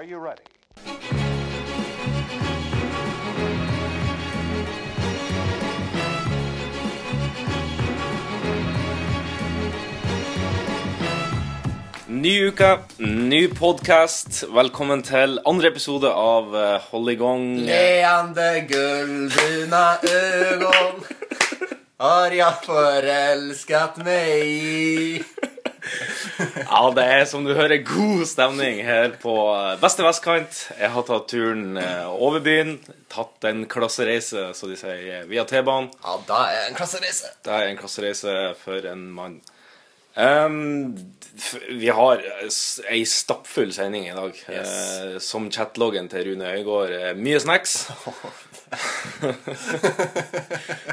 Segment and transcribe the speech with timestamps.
[0.00, 0.40] Are you ready?
[12.08, 14.46] Ny uke, ny podkast.
[14.48, 17.44] Velkommen til andre episode av eh, Hold i gang.
[17.68, 21.04] Leende gullbruna øgon
[22.00, 25.49] har jeg forelsket meg i.
[26.40, 30.64] Ja, det er som du hører god stemning her på eh, beste vestkant.
[30.78, 32.76] Jeg har tatt turen eh, over byen.
[33.12, 35.90] Tatt en klassereise, så de sier, via T-banen.
[36.04, 37.34] Ja, da er en klassereise.
[37.44, 39.40] Det er en klassereise for en mann.
[40.16, 40.96] Um,
[41.70, 42.48] vi har eh,
[42.90, 44.34] ei stappfull sending i dag.
[44.50, 44.74] Yes.
[44.74, 46.96] Uh, som chatloggen til Rune Øygård.
[46.96, 47.84] Uh, mye snacks.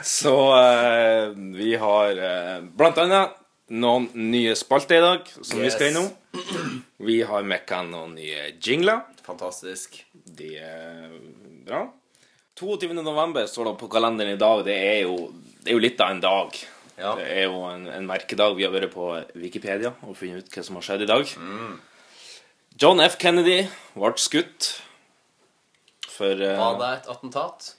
[0.02, 3.30] Så uh, vi har uh, blant annet
[3.70, 5.74] noen nye spalter i dag som vi Yes.
[5.76, 6.10] skal innom.
[7.04, 9.02] Vi har mekka noen nye jingler.
[9.26, 10.04] Fantastisk.
[10.14, 11.10] De er
[11.68, 11.82] bra.
[12.58, 12.94] 22.
[13.04, 14.64] november står det på kalenderen i dag.
[14.66, 16.56] Det er jo, det er jo litt av en dag.
[16.98, 17.12] Ja.
[17.20, 18.56] Det er jo en, en merkedag.
[18.58, 21.36] Vi har vært på Wikipedia og funnet ut hva som har skjedd i dag.
[22.82, 23.18] John F.
[23.22, 24.72] Kennedy ble skutt
[26.18, 27.76] for uh, Var det et attentat?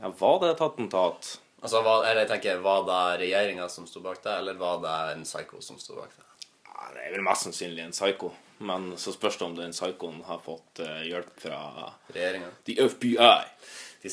[0.00, 1.30] ja, Var det et attentat?
[1.64, 4.96] Altså, var, eller jeg tenker, var det regjeringa som sto bak det, eller var det
[5.14, 6.48] en psyko som sto bak det?
[6.66, 8.34] Ja, det er vel mest sannsynlig en psyko.
[8.68, 11.60] Men så spørs det om den psykoen har fått eh, hjelp fra
[12.12, 12.50] Regjeringa.
[12.68, 13.38] the FBI.
[14.04, 14.10] De,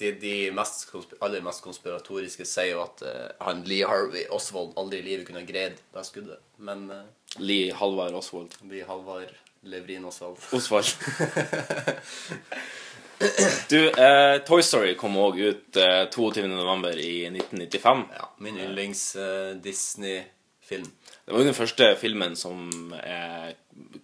[0.00, 5.02] de, de mest, aller mest konspiratoriske sier jo at uh, han Lee Harvey Oswald aldri
[5.02, 6.40] i livet kunne ha greid det skuddet.
[6.56, 7.04] Men uh,
[7.36, 8.56] Lee Halvard Oswald.
[8.72, 9.36] Lee Halvard
[9.68, 10.40] Levrin Oswald.
[10.56, 10.88] Osvald.
[13.70, 16.98] Du, eh, Toy Story kom òg ut eh, 22.11.
[17.00, 18.04] i 1995.
[18.16, 19.54] Ja, min yndlings eh.
[21.24, 23.54] Det var jo den første filmen som er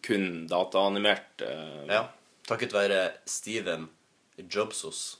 [0.05, 1.45] kun dataanimert.
[1.45, 2.07] Eh, Ja.
[2.51, 3.89] Takket være Steven
[4.37, 5.19] Jobsos.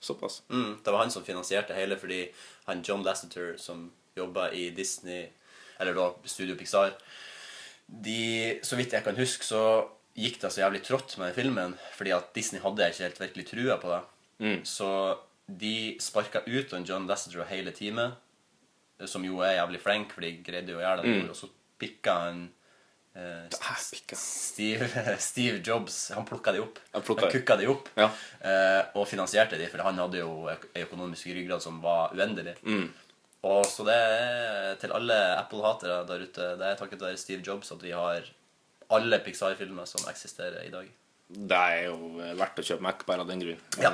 [0.00, 0.42] Såpass.
[0.48, 2.24] Mm, det var han som finansierte hele, fordi
[2.64, 5.26] han John Lasseter, som jobba i Disney,
[5.78, 6.94] eller da Studio Pixar
[7.86, 9.84] de, Så vidt jeg kan huske, så
[10.18, 13.46] gikk det så jævlig trått med den filmen, fordi at Disney hadde ikke helt virkelig
[13.48, 14.02] trua på det.
[14.68, 14.88] Så
[15.46, 18.14] de sparka ut en John Lasseter hele teamet,
[19.08, 21.30] som jo er jævlig flink, for de greide jo å gjøre det, Mm.
[21.30, 21.48] og så
[21.80, 22.42] pikka han
[23.16, 23.48] eh.
[24.14, 26.78] Steve, Steve Jobs Han plukka de opp.
[26.94, 27.88] Han han kukka de opp.
[27.98, 28.10] Ja.
[28.40, 32.54] Eh, og finansierte de, for han hadde jo en økonomisk ryggrad som var uendelig.
[32.62, 32.86] Mm.
[33.42, 37.72] Og så det er til alle Apple-hatere der ute Det er takket være Steve Jobs
[37.74, 38.22] at vi har
[38.96, 40.86] alle Pixar-filmer som eksisterer i dag.
[41.32, 43.60] Det er jo eh, verdt å kjøpe Mac bare av den grunn.
[43.80, 43.92] Ja.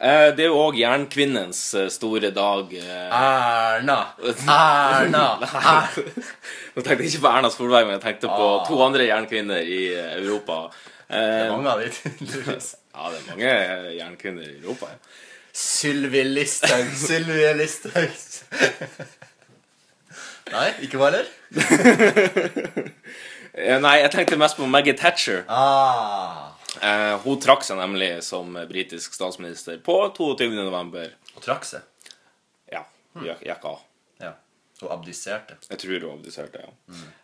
[0.00, 2.70] Eh, det er jo òg jernkvinnens eh, store dag.
[2.72, 3.10] eh.
[3.12, 3.98] Erna!
[4.56, 5.24] Erna!
[5.44, 5.98] Er-
[6.72, 8.62] Nå tenkte jeg ikke på Erna Solberg, men jeg tenkte på Ah.
[8.68, 10.62] to andre jernkvinner i eh, Europa.
[10.72, 12.66] Det Eh, er mange av de, tydeligvis.
[12.94, 14.86] ja, det er mange eh, jernkvinner i Europa.
[14.94, 14.98] Ja.
[15.60, 18.14] Sylvi Listhaug, Sylvi Listhaug.
[20.54, 21.26] Nei, ikke hva heller?
[23.54, 25.44] Eh, Nei, jeg tenkte mest på Maggie Thatcher.
[25.50, 26.52] Ah.
[26.80, 30.50] Eh, hun trakk seg nemlig som britisk statsminister på 22.
[30.54, 31.10] november.
[31.36, 31.82] Og trakk seg.
[32.72, 32.84] Ja,
[33.14, 33.24] Hmm.
[33.26, 33.80] gikk gikk av.
[34.20, 34.32] Ja.
[34.80, 35.56] Hun abdiserte.
[35.68, 36.70] Jeg tror hun abdiserte, ja.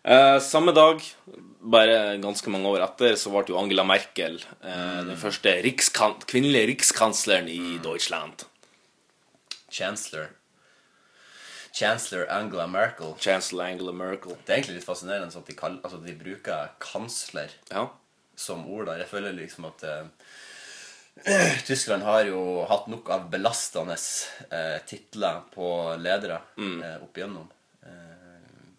[0.05, 1.01] Eh, samme dag,
[1.63, 6.67] bare ganske mange år etter, så ble jo Angela Merkel eh, den første rikskan kvinnelige
[6.75, 8.45] rikskansleren i Deutschland.
[9.71, 10.29] Chancellor.
[11.77, 13.13] Chancellor Angela Merkel.
[13.21, 14.33] Chancellor Angela Merkel.
[14.47, 17.83] Det er egentlig litt fascinerende at de, kall, altså de bruker kansler Ja.
[18.37, 18.87] som ord.
[18.89, 19.03] der.
[19.03, 20.07] Jeg føler liksom at eh,
[21.69, 25.69] Tyskland har jo hatt nok av belastende eh, titler på
[26.01, 27.51] ledere eh, opp igjennom.
[27.85, 28.73] Eh,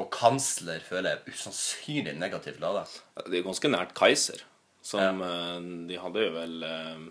[0.00, 2.84] og kansler føler jeg er usannsynlig negativt lada.
[3.26, 4.42] Det er ganske nært Kaiser,
[4.82, 5.56] som eh,
[5.90, 7.08] de hadde jo vel eh,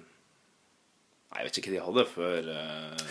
[1.29, 2.47] Nei, jeg vet ikke hva de hadde før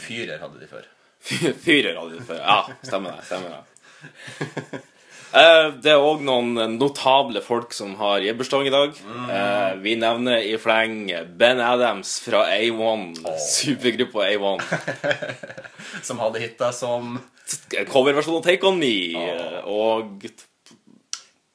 [0.03, 0.87] Fyrer hadde de før.
[1.29, 2.39] Hadde.
[2.39, 3.25] Ja, stemmer det.
[3.27, 4.83] stemmer det.
[5.29, 8.95] Eh, Det er òg noen notable folk som har bursdag i dag.
[8.97, 9.83] Mm.
[9.83, 11.03] Vi nevner i fleng
[11.37, 14.63] Ben Adams fra A1, supergruppa A1.
[16.03, 17.19] Som hadde hita som
[17.91, 18.95] Coverversjon av Take On Me.
[19.17, 19.69] Oh.
[19.99, 20.27] Og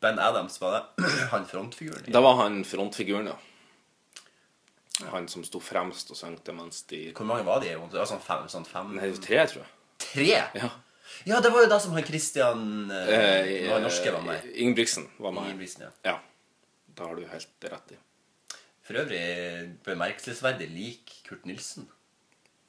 [0.02, 1.08] Ben Adams, var det?
[1.34, 2.06] Han frontfiguren.
[2.08, 3.38] i- da var han frontfiguren, ja.
[5.10, 7.72] Han som sto fremst og sang det mens de Hvor mange var de?
[7.74, 8.44] Det var sånn fem?
[8.52, 8.92] Sånn fem?
[9.00, 9.72] Nei, tre, tror jeg.
[10.04, 10.28] Tre?
[10.62, 10.70] Ja.
[11.30, 14.46] Ja, det var jo da som han Christian eh, Eh, var norske var med.
[14.54, 15.50] Ingebrigtsen var med.
[15.52, 15.92] Ingebrigtsen, ja.
[16.12, 16.16] Ja.
[16.94, 18.00] Da har du helt rett i.
[18.84, 19.24] For øvrig
[19.86, 21.88] bemerkelsesverdig lik Kurt Nilsen.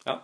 [0.07, 0.21] Ja.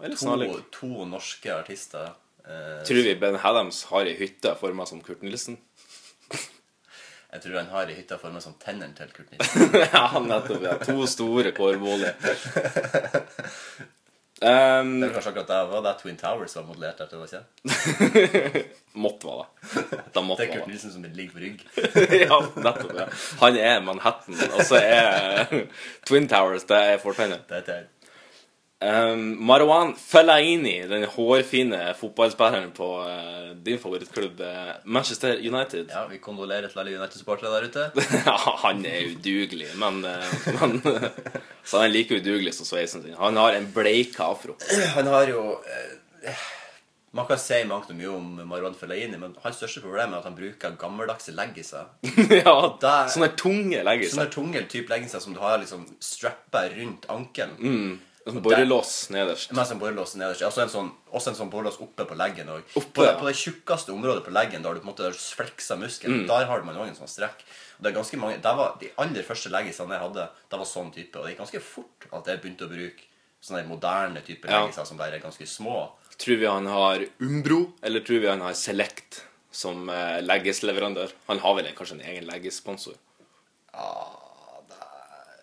[0.00, 0.50] Veldig snarlig.
[0.74, 2.14] to norske artister.
[2.44, 5.58] Eh, Tror vi Ben Adams har ei hytte forma som Kurt Nilsen?
[7.34, 9.74] Jeg tror han har i hytta forma som tennene til Kurt Nilsen.
[9.94, 10.62] ja, nettopp.
[10.62, 10.76] Ja.
[10.86, 12.14] To store kårboliger.
[14.44, 17.42] Um, Det er kanskje akkurat der var det Twin Towers var modellert etter, var ikke
[18.52, 18.64] det?
[18.94, 20.00] måtte være det.
[20.14, 20.68] Da måtte Det er Kurt.
[20.68, 21.64] Nilsen som ligger på rygg.
[22.26, 22.94] ja, nettopp.
[22.98, 23.06] Ja.
[23.40, 25.46] Han er Manhattan, og så er
[26.06, 27.46] Twin Towers det er fortegnet.
[27.48, 27.86] Det heter
[28.84, 35.88] Um, Marwan Fellaini, den hårfine fotballspilleren på uh, din favorittklubb eh, Manchester United.
[35.94, 37.86] Ja, vi kondolerer til alle United-supportere der ute.
[38.26, 38.34] Ja,
[38.66, 40.82] han er udugelig, men, uh, men
[41.68, 43.14] Så han er like udugelig som sveisen sin.
[43.16, 44.58] Han har en bleik afro.
[44.98, 45.46] Han har jo
[47.14, 50.24] Man kan si mangt og mye om Marwan Fellaini, men hans største problem er at
[50.26, 51.84] han bruker gammeldagse leggiser.
[52.42, 54.16] ja, Der- Sånne tunge leggiser.
[54.18, 57.54] Sånne tunge type leggiser som du har liksom strappa rundt ankelen.
[57.62, 57.94] Mm.
[58.24, 59.50] Sånn borrelås nederst.
[59.52, 60.40] Med en borrelås nederst.
[60.46, 62.48] Også en sånn, også en sånn borrelås oppe på leggen.
[62.48, 63.12] Oppe, på, ja.
[63.20, 66.26] på det tjukkeste området på leggen, der du på en måte fleksa muskelen, Mm.
[66.30, 67.44] der har man òg en sånn strekk.
[67.76, 70.64] Og det er ganske mange, det var De aller første leggisene jeg hadde, det var
[70.64, 71.16] sånn type.
[71.18, 73.02] Og det gikk ganske fort at jeg begynte å bruke
[73.42, 74.62] sånne moderne typer Ja.
[74.64, 75.90] leggiser som bare er ganske små.
[76.16, 79.20] Tror vi han har Umbro, eller tror vi han har Select
[79.52, 81.12] som eh, leggesleverandør?
[81.28, 82.94] Han har vel kanskje en egen leggesponsor?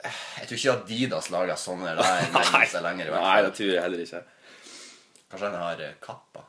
[0.03, 3.11] Jeg tror ikke Adidas lager sånne leggiser lenger.
[3.13, 4.23] Nei, det tror jeg heller ikke.
[5.31, 6.47] Kanskje han har eh, kappa.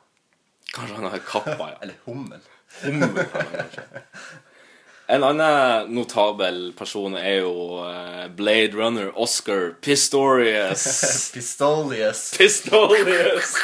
[0.73, 1.77] Kanskje han har kappa, ja.
[1.85, 2.41] Eller hummel.
[2.81, 3.85] Hummel kanskje.
[5.13, 10.85] En annen notabel person er jo eh, Blade Runner Oscar Pistorius.
[11.35, 12.31] Pistolius.
[12.37, 13.57] Pistolius.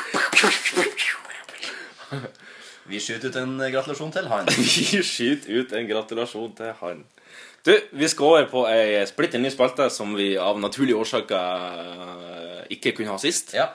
[2.90, 4.52] Vi skyter ut en gratulasjon til han.
[4.58, 7.06] Vi skyter ut en gratulasjon til han.
[7.66, 12.62] Du, vi skal over på ei splitter ny spalte som vi av naturlige årsaker eh,
[12.76, 13.54] ikke kunne ha sist.
[13.58, 13.68] Ja.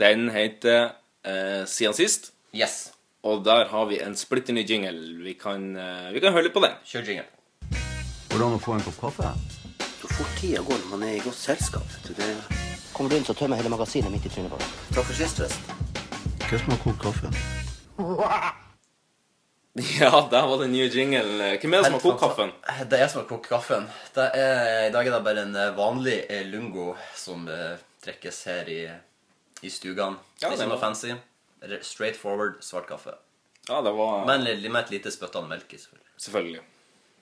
[0.00, 2.32] Den heter eh, Siden sist.
[2.56, 2.90] Yes.
[3.22, 5.22] Og der har vi en splitter ny jingle.
[5.22, 6.74] Vi kan, eh, vi kan høre litt på den.
[6.88, 7.28] Kjør jingle.
[8.30, 9.34] Hvordan å få en kopp kaffe?
[10.00, 11.86] Så fort tida går når man er i godt selskap.
[11.94, 12.14] vet du.
[12.18, 12.30] Det...
[12.94, 14.74] Kommer du inn, så tømmer jeg hele magasinet midt i trynet på deg.
[14.96, 15.86] Takk for sist, forresten.
[16.48, 18.58] Hva som har kokt kaffe?
[20.00, 21.38] Ja, der var den nye jinglen.
[21.38, 22.52] Hvem er det som har kokt kaffen?
[22.90, 23.86] Det er jeg som har kokt kaffen.
[24.16, 28.42] Det er, I dag er det bare en eh, vanlig eh, lungo som eh, trekkes
[28.50, 28.80] her i,
[29.62, 30.18] i stugene.
[30.40, 31.14] Ja, det det ikke noe fancy.
[31.86, 33.14] Straight forward svart kaffe.
[33.68, 36.14] Ja, det var Men med et lite spyttende melk i, selvfølgelig.
[36.18, 36.62] Selvfølgelig.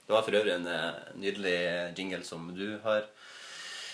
[0.06, 0.68] Det var for øvrig en
[1.20, 1.58] nydelig
[1.98, 3.02] jingle som du har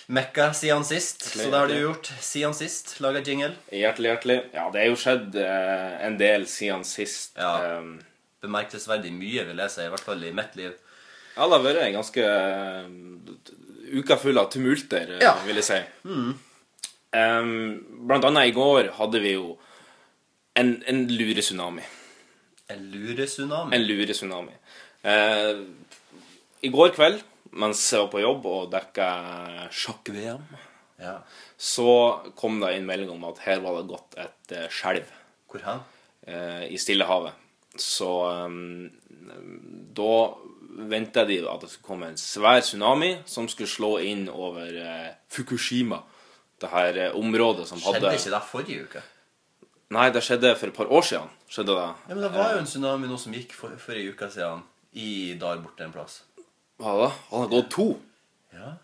[0.07, 1.25] mekka siden sist.
[1.33, 3.01] Så det har du gjort siden sist.
[3.03, 3.57] Laga jingle.
[3.73, 4.41] Hjertelig, hjertelig.
[4.55, 7.35] Ja, det er jo skjedd en del siden sist.
[7.41, 7.81] Ja.
[7.81, 7.97] Um,
[8.45, 9.83] Bemerkelsesverdig mye, vil jeg si.
[9.87, 10.73] I hvert fall i mitt liv.
[11.37, 15.35] ja, det har vært en ganske uh, uka full av tumulter, eh, Ja.
[15.47, 15.81] vil jeg si.
[17.15, 17.51] Um,
[18.09, 19.53] blant annet i går hadde vi jo
[20.59, 21.85] en, en luretsunami.
[22.73, 23.75] En luretsunami.
[23.77, 24.55] En luretsunami.
[25.05, 25.63] Uh,
[26.65, 27.23] I går kveld,
[27.55, 29.09] mens jeg var på jobb og dekka
[29.71, 30.43] sjakk-VM,
[31.03, 31.19] Ja.
[31.59, 31.87] så
[32.39, 35.07] kom det inn melding om at her var det gått et skjelv.
[35.51, 35.83] Hvor hen?
[36.27, 37.35] Uh, i Stillehavet.
[37.81, 38.11] Så
[38.47, 38.91] um,
[39.95, 40.15] da
[40.91, 45.09] venta de at det skulle komme en svær tsunami som skulle slå inn over uh,
[45.33, 46.03] Fukushima.
[46.61, 49.05] Det her uh, området som Skjedde hadde ikke det forrige uke?
[49.95, 51.35] Nei, det skjedde for et par år siden.
[51.51, 51.91] Skjedde det.
[52.09, 54.65] Ja, men Det var jo en tsunami nå som gikk for, for en uke siden
[54.95, 56.23] i der borte en plass.
[56.83, 57.11] Hva da?
[57.31, 57.89] Han har gått to.
[58.55, 58.75] Ja.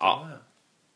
[0.00, 0.14] Ja.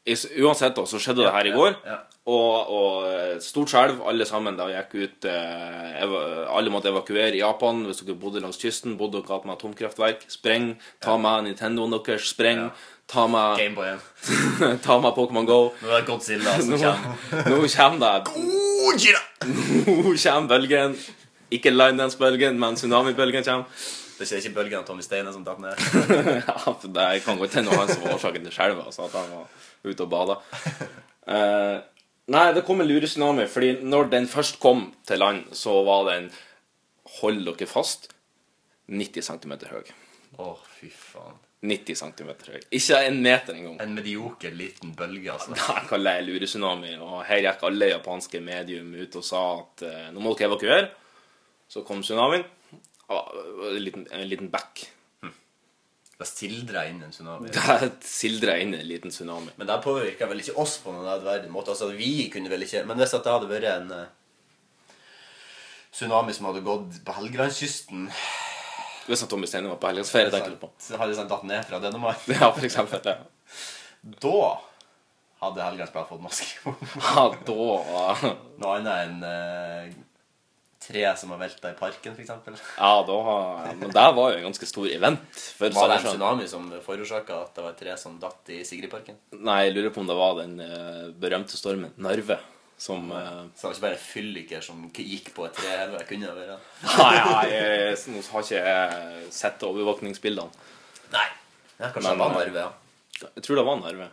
[0.09, 1.77] I, uansett, da, så skjedde det her i går.
[1.87, 1.99] Ja.
[2.29, 4.03] Og, og eh, stort skjelv.
[4.11, 6.03] Alle sammen da gikk ut eh,
[6.53, 8.99] Alle måtte evakuere i Japan hvis dere bodde langs kysten.
[9.01, 10.27] Bodde dere med atomkraftverk.
[10.33, 10.75] Spreng.
[11.05, 12.29] Ta med Nintendoen deres.
[12.35, 12.67] Spreng.
[13.09, 14.03] Ta med, Gameboyen.
[14.85, 15.61] ta med Pokémon Go.
[15.81, 17.47] Nå er det Godzilla som Nå, kommer.
[17.49, 18.19] nå kommer
[19.01, 19.15] det!
[19.89, 20.99] Nå kommer bølgen.
[21.49, 23.89] Ikke Linedance-bølgen, men tsunamibølgen kommer.
[24.19, 25.79] Det er ikke bølgen av Tommy Steine som datt ned.
[26.45, 28.85] Ja, det kan godt hende han som var årsaken til skjelvet.
[28.91, 29.47] Altså, at han var
[29.89, 30.37] ute og bada.
[31.29, 31.77] Eh,
[32.33, 36.31] nei, det kom en luretsunami, fordi når den først kom til land, så var den
[37.19, 38.11] Hold dere fast
[38.93, 39.93] 90 cm høy.
[40.37, 41.39] Å, fy faen.
[41.65, 42.61] 90 cm høy.
[42.77, 43.79] Ikke en meter engang.
[43.83, 45.57] En medioker liten bølge, altså.
[45.57, 50.07] Det kaller jeg luretsunami, og her gikk alle japanske medium ut og sa at eh,
[50.15, 50.93] nå må dere evakuere.
[51.69, 52.45] Så kom tsunamien.
[53.09, 54.85] En liten, en liten bekk.
[56.19, 57.51] Det sildra inn en tsunami.
[57.55, 59.53] Det sildra inn en liten tsunami.
[59.57, 61.71] Men det påvirka vel ikke oss på noen nedverdig måte.
[61.75, 64.97] Altså, vi kunne vel ikke Men hvis at det hadde vært en eh,
[65.95, 68.09] tsunami som hadde gått på Helgelandskysten
[69.09, 70.73] Hvis Tommy Steine var på helgelandsferie, tenker du på.
[70.83, 72.27] Så hadde han datt ned fra Dønnemark.
[72.35, 73.07] Ja, for eksempel.
[73.07, 73.15] Ja,
[74.27, 74.35] Da
[75.39, 76.75] hadde Helgelandsbladet fått maske.
[76.99, 77.55] ja da
[78.59, 79.97] Noe annet enn eh,
[80.89, 82.63] tre som har velta i parken, f.eks.
[82.79, 85.41] Ja, da har, men det var jo en ganske stor event.
[85.61, 89.19] Var det en tsunami som forårsaka at det var tre som datt i Sigridparken?
[89.37, 92.39] Nei, jeg lurer på om det var den eh, berømte stormen Narve
[92.79, 96.05] som eh, Så det var ikke bare fylliker som gikk på et tre heller?
[96.09, 96.59] Kunne det være.
[96.87, 100.69] Nei, jeg, har ikke sett overvåkningsbildene.
[101.15, 101.27] Nei.
[101.79, 103.29] Ja, kanskje Men, det var eh, Narve, ja.
[103.35, 104.09] Jeg tror det var Narve.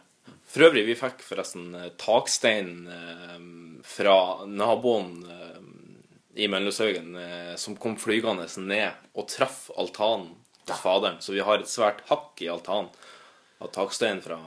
[0.56, 3.40] For øvrig, vi fikk forresten eh, takstein eh,
[3.86, 4.18] fra
[4.48, 5.55] naboen eh,
[6.36, 10.34] i Mønløshaugen eh, som kom flygende ned og traff altanen
[10.66, 11.22] til faderen.
[11.22, 12.90] Så vi har et svært hakk i altanen
[13.64, 14.38] av taksteinen fra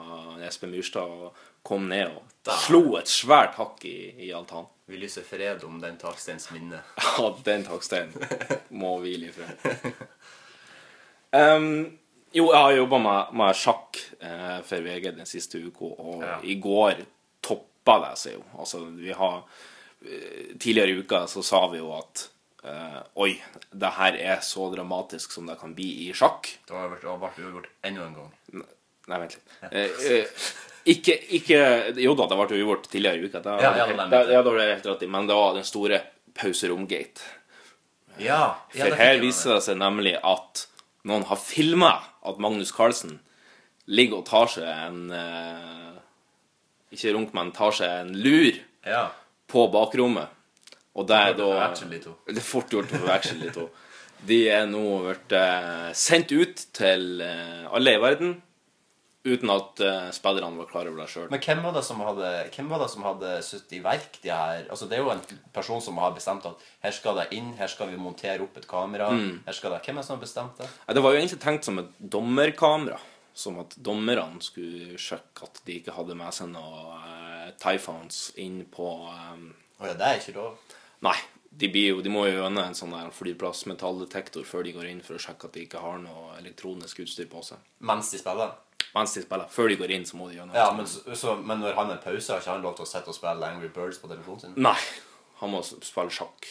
[0.47, 1.09] Espen Myrstad.
[1.09, 1.35] og
[1.68, 2.54] kom ned og Da.
[2.57, 4.68] slo et svært hakk i, i altanen.
[4.88, 6.80] Vi lyser fred om den taksteins minne.
[7.18, 8.14] Ja, den taksteinen
[8.71, 9.92] må hvile i fred.
[11.33, 11.99] Um,
[12.38, 16.38] jo, jeg har jobba med, med sjakk eh, for VG den siste uka, og Ja.
[16.42, 17.02] i går
[17.45, 18.45] toppa det seg jo.
[18.59, 19.42] Altså, vi har
[20.00, 22.28] Tidligere i uka så sa vi jo at
[22.64, 23.33] eh, Oi,
[23.75, 26.47] det her er så dramatisk som det kan bli i sjakk.
[26.69, 28.33] Da har det vært- da uavgjort enda en gang.
[29.09, 29.57] Nei, vent litt.
[29.73, 30.26] Eh, eh,
[30.88, 31.61] ikke, ikke
[32.00, 33.40] Jo da, det ble uavgjort tidligere i uka.
[33.43, 35.07] Det, Ja, ja, det, det det, ja, det var det helt rett i.
[35.07, 36.02] Men det var den store
[36.38, 37.21] pauseromgate.
[38.19, 40.67] Ja, For her viser det seg nemlig at
[41.07, 41.93] noen har filma
[42.26, 43.21] at Magnus Carlsen
[43.87, 45.95] ligger og tar seg en eh,
[46.93, 49.09] Ikke runk, men tar seg en lur Ja.
[49.49, 50.35] På bakrommet.
[50.99, 51.50] Og det er da.
[52.28, 53.69] Det er fort gjort å forveksle de to.
[54.26, 58.38] De er nå blitt eh, sendt ut til eh, alle i verden
[59.28, 61.28] uten at eh, spillerne var klar over det sjøl.
[61.33, 64.33] Men hvem var det som hadde Hvem var det som hadde satt i verk de
[64.33, 65.23] her Altså Det er jo en
[65.55, 68.69] person som har bestemt at her skal det inn, her skal vi montere opp et
[68.71, 69.11] kamera.
[69.12, 69.45] Mm.
[69.47, 70.71] Her skal det Hvem er det som har bestemt det?
[70.97, 72.99] Det var jo egentlig tenkt som et dommerkamera.
[73.38, 76.97] Som at dommerne skulle sjekke at de ikke hadde med seg noe
[77.57, 79.49] Typhones inn på um,
[79.81, 80.57] oh, ja, det er ikke lov.
[81.07, 81.17] Nei.
[81.59, 85.00] De, blir jo, de må jo gjennom en sånn der flyplassmetalldetektor før de går inn
[85.02, 87.59] for å sjekke at de ikke har noe elektronisk utstyr på seg.
[87.88, 88.52] Mens de spiller?
[88.95, 89.49] Mens de spiller.
[89.50, 91.90] Før de går inn, så må de gjennom Ja, men, sånn- så, men når han
[91.90, 94.40] er pause, har ikke han lov til å sitte og spille Angry Birds på telefonen
[94.45, 94.55] sin?
[94.62, 94.76] Nei.
[95.40, 96.47] Han må spille sjakk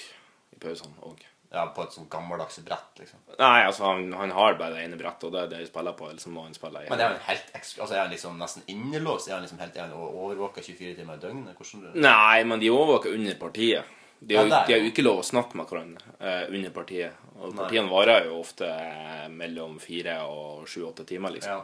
[0.55, 1.23] i pausene òg.
[1.51, 3.19] Ja, På et sånn gammeldags brett, liksom.
[3.39, 5.93] Nei, altså, han, han har bare det ene brettet, og det er det de spiller
[5.95, 6.09] på.
[6.11, 9.29] Liksom, må han spille i Men er han helt altså er han liksom nesten innelåst?
[9.29, 11.55] Er han liksom helt er han overvåka 24 timer i døgnet?
[11.55, 13.93] Hvordan Nei, men de overvåker under partiet.
[14.19, 17.13] De har, Ja, jo- ikke lov å snakke med hverandre eh, under partiet.
[17.39, 21.51] Og partiene varer jo ofte eh, mellom fire og sju-åtte timer, liksom.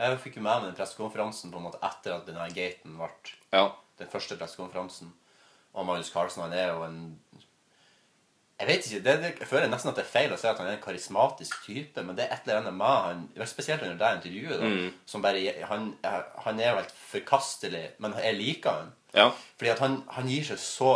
[0.00, 3.08] Jeg fikk jo med meg den pressekonferansen på en måte etter at denne gaten ble
[3.52, 3.70] Ja.
[4.00, 5.12] den første pressekonferansen.
[5.74, 7.00] Og Magnus Carlsen, han er jo en
[8.60, 10.68] Jeg vet ikke, det, jeg føler nesten at det er feil å si at han
[10.68, 14.10] er en karismatisk type, men det er et eller annet med han, spesielt under det
[14.18, 15.94] intervjuet, da, som bare Han,
[16.44, 18.92] han er jo helt forkastelig, men jeg liker han.
[19.16, 19.30] Ja.
[19.56, 20.92] Fordi at han, han gir seg så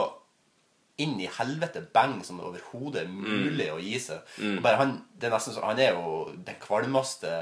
[1.02, 4.21] inn i helvete bang som det overhodet er mulig å gi seg.
[4.59, 7.33] Og bare han, det er nesten så, han er jo den kvalmeste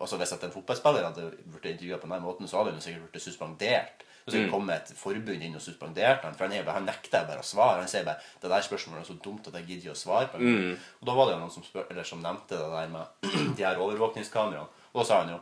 [0.00, 3.12] altså Hvis at en fotballspiller hadde blitt intervjua på den måten, så hadde han sikkert
[3.12, 4.04] blitt suspendert.
[4.24, 7.44] Så kom kommet et forbund inn og suspenderte han, for han, han nekter bare å
[7.44, 7.82] svare.
[7.82, 10.28] Han sier bare 'Det der spørsmålet er så dumt at jeg gidder ikke å svare
[10.32, 10.78] på det'.
[11.00, 13.04] Og da var det jo noen som, spør, eller som nevnte det der med
[13.56, 14.68] de her overvåkningskameraene.
[14.94, 15.40] Og da sa han jo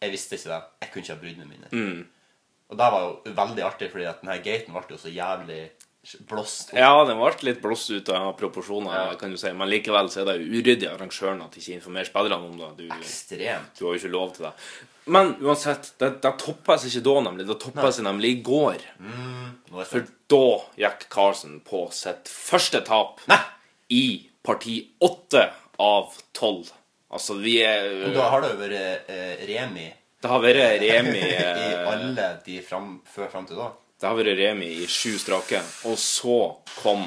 [0.00, 0.62] 'Jeg visste ikke det.
[0.80, 1.68] Jeg kunne ikke ha bruddene mine'.
[2.68, 5.70] Og det var jo veldig artig, fordi at denne gaten ble jo så jævlig
[6.28, 6.78] blåst opp.
[6.78, 9.14] Ja, den ble litt blåst ut av proporsjoner, Ja.
[9.20, 9.52] kan du si.
[9.52, 12.58] Men likevel så er det jo uryddig av arrangøren at de ikke informerer spillerne om
[12.58, 12.70] det.
[12.78, 13.74] Du, Ekstremt.
[13.78, 14.52] du har jo ikke lov til det.
[15.06, 17.46] Men uansett, det, det toppa seg ikke da, nemlig.
[17.46, 18.80] Det toppa seg nemlig i går.
[19.76, 20.42] Er For da
[20.82, 23.38] gikk Carlsen på sitt første tap Nei!
[23.94, 24.02] i
[24.42, 25.44] parti åtte
[25.78, 26.72] av tolv.
[27.12, 29.86] Altså, vi er Da har det jo vært eh, Remi
[30.22, 33.68] Det har vært Remi i eh, alle de fram, før fram til da.
[33.96, 36.36] Det har vært Remi i sju strake, og så
[36.76, 37.06] kom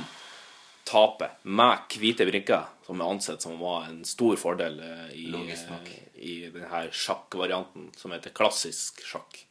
[0.89, 5.91] tapet med hvite brikker, som er ansett som var en stor fordel eh, i, eh,
[6.17, 9.43] i denne sjakkvarianten som heter klassisk sjakk.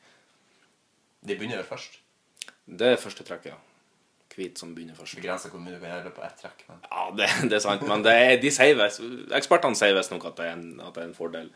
[1.22, 2.00] De begynner vel først.
[2.66, 3.62] Det er første trekket, ja.
[4.38, 5.16] Hvit som begynner først.
[5.18, 6.66] Begrensa hvor mye du kan gjøre på ett trekk.
[6.68, 8.82] Men Ja, det, det er sant, men det er, de sier
[9.38, 10.60] ekspertene sier visstnok at, at
[10.94, 11.48] det er en fordel.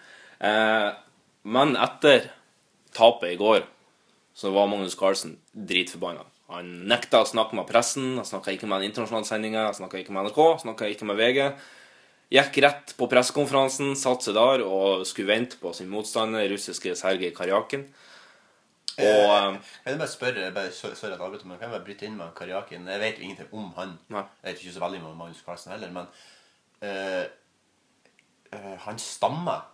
[0.42, 0.88] Eh,
[1.58, 2.30] men etter
[2.94, 3.66] tapet i går,
[4.34, 6.24] så var Magnus Carlsen dritforbanna.
[6.52, 10.12] Han nekta å snakke med pressen, han snakka ikke med den internasjonale sendinga, snakka ikke
[10.12, 11.40] med NRK, snakka ikke med VG.
[12.32, 17.32] Gikk rett på pressekonferansen, satte seg der og skulle vente på sin motstander, russiske Sergej
[17.36, 17.84] Karjakin.
[19.00, 22.08] Og eh, jeg bare spørre, bare, sorry at jeg avbryter, men kan jeg bare bryte
[22.08, 22.88] inn med Karjakin?
[22.92, 23.94] Jeg vet jo ingenting om han.
[24.12, 24.24] Nei.
[24.42, 26.10] Jeg vet ikke så veldig om Magnus Carlsen heller, men
[26.84, 27.22] eh,
[28.52, 29.68] eh, han stammer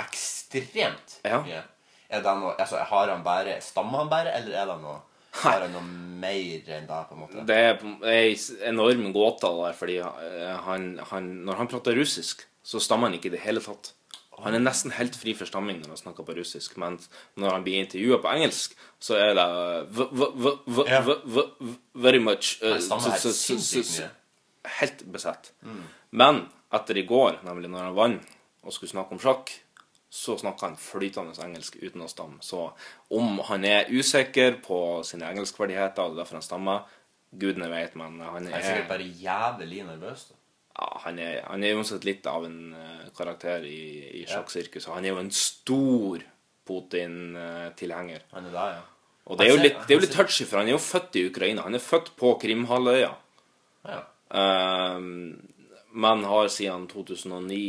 [0.00, 1.62] ekstremt Ja.
[2.12, 4.98] Er det noe, altså, har han bare, Stammer han bare, eller er det noe
[5.42, 5.82] Har han noe
[6.20, 7.46] mer enn det, på en måte?
[7.48, 7.78] Det er
[8.12, 13.08] ei s- enorm gåte der, fordi eh, han, han, når han prater russisk, så stammer
[13.08, 13.94] han ikke i det hele tatt.
[14.42, 16.98] Han er nesten helt fri for stamming når han snakker på russisk, men
[17.40, 19.46] når han blir intervjua på engelsk, så er det
[19.96, 23.22] v, v, v, v, very much så- helt.
[24.82, 25.52] Helt besatt.
[26.12, 29.50] Men etter i går, nemlig når han vant og skulle snakke om sjakk,
[30.12, 32.42] så snakker han flytende engelsk uten å stamme.
[32.44, 32.66] Så
[33.16, 34.78] om han er usikker på
[35.08, 36.82] sine engelskferdigheter, og det er derfor han stammer,
[37.32, 40.26] gudene vet, men han Han er sikkert er, bare jævlig nervøs.
[40.28, 40.36] da.
[40.78, 43.84] ja, han er, han er uansett litt av en eh, karakter i,
[44.20, 44.92] i sjakksirkuset.
[44.92, 46.26] Han er jo en stor
[46.68, 48.26] Putin-tilhenger.
[48.32, 48.82] Han er der, ja.
[49.24, 51.16] Og det er jo litt, det er jo litt touchy, for han er jo født
[51.16, 51.64] i Ukraina.
[51.64, 53.10] Han er født på Krimhalvøya.
[53.88, 54.02] Ja.
[54.28, 55.40] Um,
[55.92, 57.62] men har siden 2009,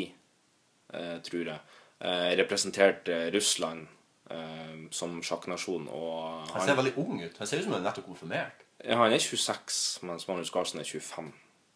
[0.94, 3.88] uh, tror jeg, eh, representert eh, Russland
[4.30, 5.88] eh, som sjakknasjon.
[5.88, 7.38] Og Han ser veldig ung ut.
[7.40, 8.66] Han ser ut som han er nettopp konfirmert.
[8.84, 11.32] ja, han er 26, mens Magnus Carlsen er 25.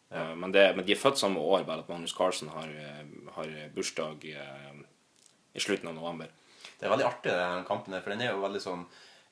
[0.08, 0.34] Ja.
[0.34, 2.70] men, det, men de er født samme år, bare at Magnus Carlsen har,
[3.34, 4.32] har bursdag i,
[5.52, 6.30] i slutten av november.
[6.78, 8.86] Det er veldig artig, den kampen her, for den er jo veldig sånn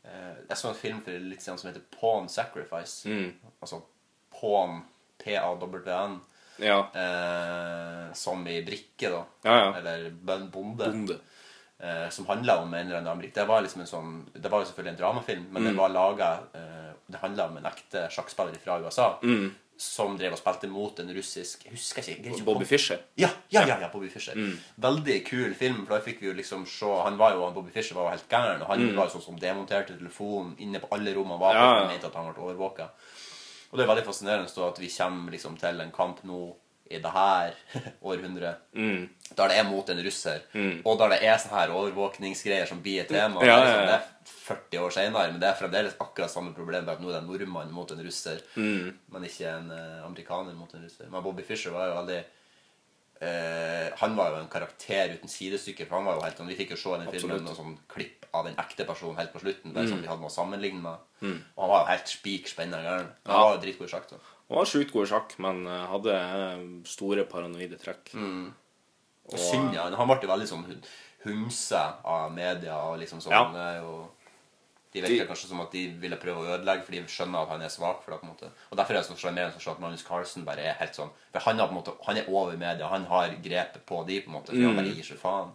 [0.05, 3.09] Jeg så en film for litt siden som heter Pawn Sacrifice.
[3.65, 3.81] Altså
[4.37, 4.83] Pawn,
[5.25, 6.21] P-A-W-N,
[6.59, 6.79] Ja.
[6.95, 9.25] eh, som i brikke, da.
[9.45, 9.73] Ja, ja.
[9.79, 10.85] Eller bonde.
[10.85, 11.19] Bonde.
[11.79, 14.61] Eh, som handla om en eller annen amerik- Det var liksom en sånn Det var
[14.63, 15.69] jo selvfølgelig en dramafilm, men Mm.
[15.69, 19.51] det var laga eh, Det handla om en ekte sjakkspiller fra USA Mm.
[19.77, 22.99] som drev og spilte mot en russisk husker jeg ikke, ikke Bobby Fischer.
[23.19, 24.33] ja, ja, ja, ja, Bobby Fischer.
[24.35, 24.57] Mm.
[24.81, 27.95] Veldig kul film, for da fikk vi jo liksom se Han var jo, Bobby Fischer
[27.95, 31.13] var jo helt gæren, og han var jo sånn som demonterte telefonen inne på alle
[31.15, 31.63] rommene han var på, Mm.
[31.63, 31.81] Ja, ja.
[31.85, 32.89] han mente at han ble overvåka.
[33.77, 36.39] Og det er veldig fascinerende så at vi kommer liksom til en kamp nå
[36.89, 37.53] i det her
[38.09, 39.09] århundret, Mm.
[39.37, 40.41] der det er mot en russer,
[40.87, 43.43] og der det er sånne her overvåkningsgreier som blir et tema.
[43.43, 43.87] Ja, er ja, liksom, ja.
[43.87, 47.11] det er 40 år senere, men det er fremdeles akkurat samme problem, bare at nå
[47.11, 48.95] er det en nordmann mot en russer, Mm.
[49.13, 51.11] men ikke en eh, amerikaner mot en russer.
[51.11, 52.23] Men Bobby Fischer var jo veldig
[53.21, 55.87] eh, Han var jo en karakter uten sidestykke.
[55.87, 58.27] For han var jo helt sånn, Vi fikk jo se den filmen noen sånn klipp
[58.35, 59.73] av den ekte personen helt på slutten.
[59.73, 59.89] Der Mm.
[59.89, 60.99] som vi hadde noe å sammenligne med.
[61.57, 63.09] Og han var jo helt spik spennende gæren.
[63.27, 63.43] Han Ja.
[63.45, 64.11] var jo dritgod i sjakk.
[64.11, 68.13] Han var sjukt god i sjakk, men eh, hadde eh, store paranoide trekk.
[68.15, 68.53] Mm.
[69.33, 69.89] Og synd, ja.
[69.97, 70.85] Han ble jo veldig sånn hun-
[71.25, 72.75] hunsa av media.
[72.77, 73.51] og liksom sånn, Ja.
[73.53, 74.09] det er jo...
[74.97, 77.65] De virker kanskje som at de ville prøve å ødelegge, for de skjønner at han
[77.67, 78.05] er svak.
[78.05, 78.53] for det på en måte.
[78.71, 81.45] Og Derfor er det så sjarmerende se at Magnus Carlsen bare er helt sånn For
[81.47, 82.89] han, har på en måte, han er over media.
[82.93, 84.55] Han har grepet på de, på en måte.
[84.55, 85.53] For han bare gir seg faen.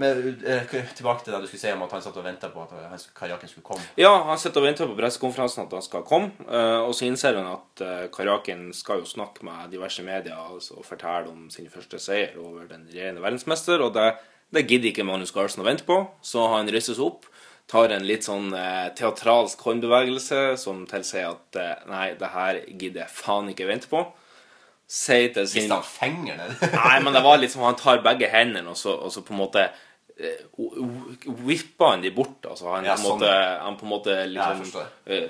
[0.00, 0.62] Men eh,
[0.96, 3.50] tilbake til det du skulle si om at han satt og venta på at Karjakin
[3.50, 3.84] skulle komme.
[4.00, 7.36] Ja, han sitter og venter på pressekonferansen at han skal komme, eh, og så innser
[7.36, 11.68] han at uh, Karjakin skal jo snakke med diverse medier altså, og fortelle om sin
[11.68, 14.06] første seier over den regjerende verdensmester, og det,
[14.52, 17.26] det gidder ikke Magnus Carlsen å vente på, så han reiser seg opp,
[17.70, 23.04] tar en litt sånn eh, teatralsk håndbevegelse som tilsier at eh, nei, det her gidder
[23.04, 24.00] jeg faen ikke vente på.
[24.90, 26.56] Sier til sin Hvis han fingeren?
[26.58, 26.72] det?
[26.80, 29.38] Nei, men det var liksom Han tar begge hendene, og så, og så på en
[29.38, 29.62] måte
[30.18, 30.40] eh,
[31.46, 32.42] Vipper han de bort.
[32.50, 33.30] Altså han, Ja, på måte,
[33.62, 34.88] han på en måte liksom forstår.
[35.06, 35.28] eh,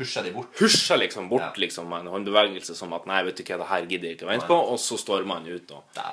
[0.00, 0.50] Husja de bort?
[0.58, 1.52] Husja liksom bort Ja.
[1.62, 4.26] liksom med en håndbevegelse som at Nei, vet du hva, det her gidder jeg ikke
[4.26, 4.58] å vente på.
[4.74, 5.68] Og så stormer han ut.
[5.70, 5.78] Da.
[6.02, 6.10] Ja.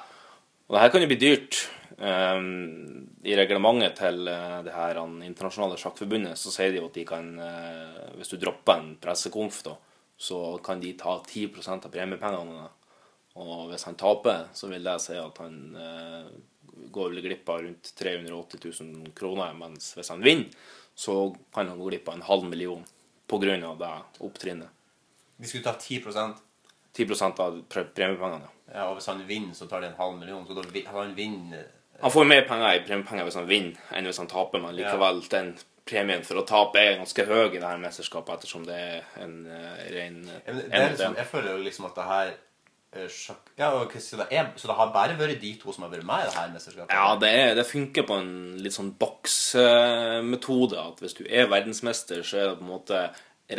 [0.69, 1.63] og det her kan jo bli dyrt.
[1.97, 7.29] Um, I reglementet til eh, det her internasjonale sjakkforbundet så sier de at de kan
[7.39, 9.77] eh, Hvis du dropper en pressekonf, da,
[10.17, 12.65] så kan de ta 10% av premiepengene.
[13.39, 16.27] Og hvis han taper, så vil det si at han eh,
[16.91, 19.55] går vel glipp av rundt 380 000 kroner.
[19.55, 20.51] Mens hvis han vinner,
[20.95, 22.83] så kan han gå glipp av en halv million
[23.27, 23.55] pga.
[23.79, 24.69] det opptrinnet.
[25.37, 26.03] De skulle ta 10
[26.95, 28.47] 10 av premiepengene.
[28.47, 28.51] ja.
[28.73, 30.47] ja, og hvis han vinner, så tar de en halv million.
[30.47, 31.67] Så da han vinner
[32.01, 35.21] Han får mer penger i premiepenger hvis han vinner, enn hvis han taper, men likevel,
[35.31, 35.53] den
[35.85, 39.35] premien for å tape er ganske høy i det her mesterskapet, ettersom det er en
[39.45, 43.51] uh, ren liksom, jeg føler jo liksom at det her eh, sjakk...
[43.59, 46.25] Ja, så, det er, så det har bare vært de to som har vært med
[46.25, 46.95] i det her mesterskapet?
[46.97, 48.33] Ja, det, er, det funker på en
[48.65, 50.81] litt sånn boksmetode.
[50.81, 53.05] At hvis du er verdensmester, så er det på en måte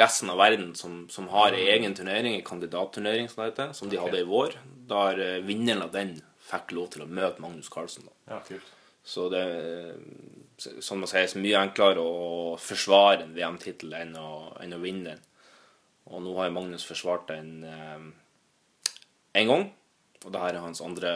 [0.02, 3.90] resten av verden som, som har en egen turnering, en kandidatturnering, som det heter, som
[3.90, 4.08] de okay.
[4.08, 4.58] hadde i vår.
[4.90, 8.08] Da eh, vinneren av den fikk lov til å møte Magnus Carlsen.
[8.08, 8.34] Da.
[8.34, 8.74] Ja, kult.
[9.06, 9.94] Så det er,
[10.82, 15.22] som man sier, så mye enklere å forsvare en VM-tittel enn, enn å vinne den.
[16.10, 17.62] Og nå har Magnus forsvart den
[19.36, 19.68] én gang,
[20.24, 21.12] og det her er hans andre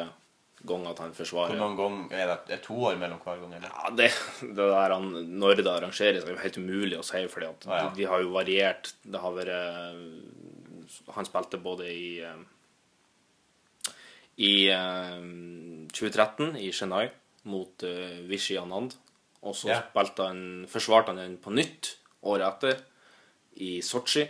[0.67, 1.57] gang at han forsvarer.
[1.57, 3.57] Hvor mange ganger er det, det er to år mellom hver gang?
[3.57, 3.73] Eller?
[3.73, 4.11] Ja, det,
[4.43, 7.77] det der han, Når det arrangeres, er jo helt umulig å si, fordi at ah,
[7.81, 7.91] ja.
[7.97, 8.93] de har jo variert.
[9.03, 12.43] Det har vært Han spilte både i eh,
[14.41, 15.17] I eh,
[15.93, 17.07] 2013 i Chennai
[17.51, 18.95] mot eh, Vishy Anand.
[19.43, 19.81] og så Ja.
[19.89, 21.95] spilte han, forsvarte han den på nytt
[22.29, 22.83] året etter,
[23.57, 24.27] i Sotsji.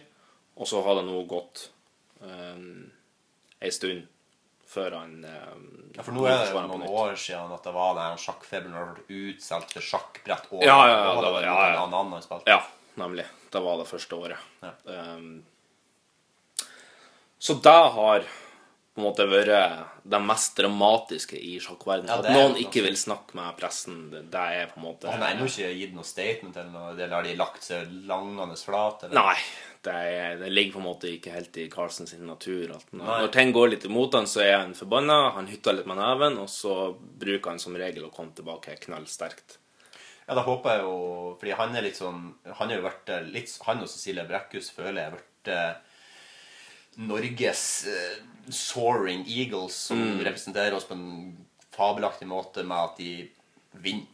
[0.57, 1.69] Og så har det nå gått
[2.23, 2.61] eh,
[3.63, 4.07] ei stund
[4.71, 5.55] før han eh,
[5.97, 6.91] Ja, for nå er det på noen nytt.
[6.95, 10.47] år siden at det var den sjakkfeberen når det ble utsolgt til sjakkbrett.
[10.53, 11.85] Og, Ja, ja, ja, og det var- ja, ja.
[11.87, 12.47] en annen han spilte.
[12.47, 12.61] Ja,
[12.97, 13.27] nemlig.
[13.51, 14.39] Det var det første året.
[14.63, 14.73] Ja.
[15.17, 15.43] Um,
[17.39, 18.25] så det har
[19.01, 22.11] på en måte vært det mest dramatiske i sjakkverdenen.
[22.11, 25.35] Ja, At noen ikke vil snakke med pressen, det, er på en måte Han har
[25.35, 26.93] ennå ikke gitt noe statement eller noe.
[26.93, 29.07] Eller har de lagt seg langende flat?
[29.09, 29.17] Eller?
[29.17, 29.37] Nei.
[29.81, 32.75] Det, er, det ligger på en måte ikke helt i Carlsen sin natur.
[32.77, 35.89] At når, når ting går litt imot han, så er han forbanna, han hytter litt
[35.89, 39.57] med neven, og så bruker han som regel å komme tilbake knallsterkt.
[40.27, 40.97] Ja, da håper jeg jo
[41.41, 45.01] Fordi han er litt sånn Han har jo vært litt Han og Cecilie Brekkhus føler
[45.01, 45.89] jeg har vært
[47.01, 48.17] Norges uh,
[48.53, 50.25] soaring eagles, som Mm.
[50.27, 51.37] representerer oss på en
[51.73, 53.31] fabelaktig måte med at de
[53.73, 54.07] vinner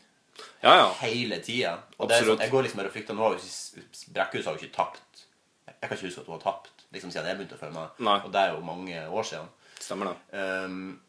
[0.63, 0.93] Ja, ja.
[1.01, 1.79] hele tida.
[1.99, 5.23] Og sånn, jeg går liksom her og frykter Nå ikke har jo ikke tapt.
[5.67, 7.89] Jeg kan ikke huske at hun har tapt liksom siden jeg begynte å følge med.
[8.07, 8.19] Nei.
[8.25, 9.49] Og det er jo mange år siden.
[9.81, 10.39] Stemmer det.
[10.65, 11.01] Um,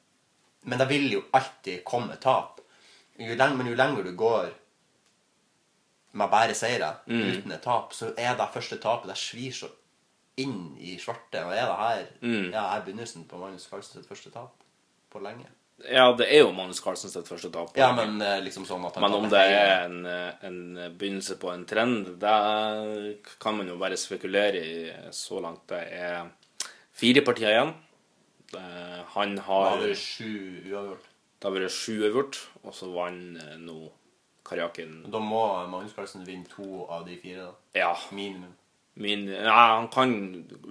[0.65, 2.61] men det vil jo alltid komme tap.
[3.19, 4.49] Jo lenge, men jo lenger du går
[6.13, 7.21] med bare seire Mm.
[7.31, 9.69] uten et tap, så er det første tapet Det svir så
[10.37, 11.43] inn i svarte.
[11.45, 12.51] Og er det her Mm.
[12.53, 14.53] ja, er begynnelsen på Magnus Carlsen sitt første tap
[15.11, 15.45] på lenge?
[15.91, 17.75] Ja, det er jo Magnus Carlsen sitt første tap.
[17.77, 20.59] Ja, men eh, liksom sånn at han Men om det er en, eh, en
[20.97, 25.67] begynnelse på en trend, det kan man jo bare spekulere i så langt.
[25.67, 26.29] Det er
[26.93, 27.73] fire partier igjen.
[28.53, 31.05] Han Han Da har har vært sju uavgjort.
[31.39, 33.91] Det har vært sju uavgjort, og så vant eh, nå
[34.47, 37.37] Karjakin Da må Magnus Carlsen vinne to av de fire.
[37.49, 37.51] da.
[37.75, 37.95] Ja.
[38.11, 38.53] Minimum.
[38.97, 40.13] Min, ja, han kan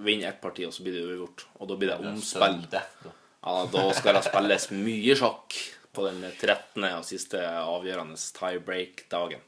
[0.03, 1.45] vinne ett parti, og så blir det uavgjort.
[1.59, 2.59] Og da blir det omspill.
[2.73, 5.55] Ja, da skal det spilles mye sjakk
[5.95, 6.83] på den 13.
[6.91, 9.43] og siste avgjørende tie-break-dagen.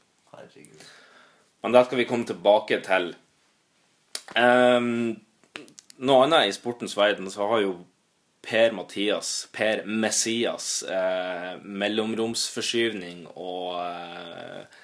[1.60, 3.12] Men det skal vi komme tilbake til.
[4.32, 5.18] Um,
[6.00, 7.74] noe annet i sportens verden så har jo
[8.40, 14.80] Per-Mathias, Per Messias, eh, mellomromsforskyvning og eh,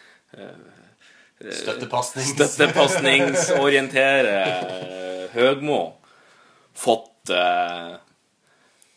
[1.36, 2.24] Støttepasning.
[2.32, 5.80] støttepasningsorientere Høgmo
[6.76, 7.96] fått eh,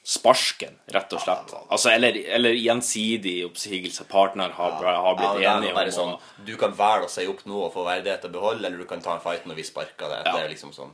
[0.10, 1.52] sparken, rett og slett.
[1.68, 4.04] Altså, eller, eller gjensidig oppsigelse.
[4.10, 6.16] Partner har, har blitt Ja, enige om sånn,
[6.48, 9.04] Du kan velge å si opp nå og få verdighet til behold, eller du kan
[9.04, 10.24] ta en fight når vi sparker det.
[10.26, 10.34] Ja.
[10.34, 10.94] Det er liksom sånn.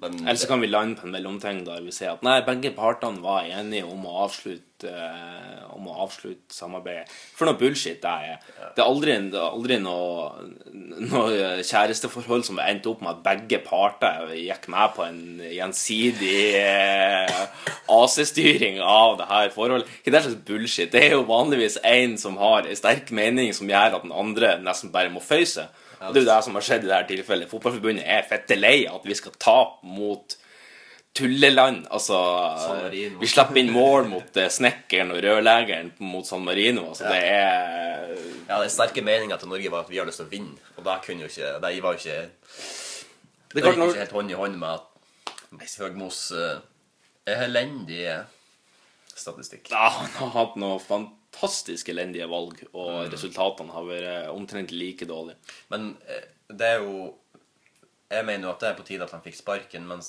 [0.00, 2.72] Men Eller så kan vi lande på en mellomting der vi sier at nei, begge
[2.76, 7.12] partene var enige om å avslutte, uh, om å avslutte samarbeidet.
[7.36, 8.46] For noe bullshit det er.
[8.76, 13.60] Det er aldri, det er aldri noe, noe kjæresteforhold som endte opp med at begge
[13.66, 17.44] parter gikk med på en gjensidig uh,
[18.00, 19.92] AC-styring av det her forholdet.
[20.00, 20.94] Hva er det slags bullshit?
[20.96, 24.56] Det er jo vanligvis en som har en sterk mening som gjør at den andre
[24.64, 25.79] nesten bare må føye seg.
[26.00, 27.50] Og det er jo det som har skjedd i dette tilfellet.
[27.50, 30.36] Fotballforbundet er fette lei at vi skal tape mot
[31.16, 31.84] tulleland.
[31.92, 32.18] Altså,
[33.20, 36.86] vi slipper inn mål mot eh, snekkeren og rørleggeren mot San Marino.
[36.92, 37.90] Altså, det er
[38.50, 40.86] ja, den sterke meninga til Norge var at vi har lyst til å vinne, og
[40.86, 42.16] det kunne jo ikke Det var jo ikke
[43.52, 44.86] Det er gikk ikke helt hånd i hånd med at
[45.80, 46.60] Høgmos uh,
[47.26, 48.20] elendige
[49.10, 49.70] statistikk.
[49.70, 51.08] ja, han har hatt noen
[51.40, 55.38] fantastisk elendige valg, og resultatene har vært omtrent like dårlige.
[55.72, 57.16] Men eh, det er jo
[58.10, 60.00] Jeg mener jo at det er på tide at han fikk sparken, men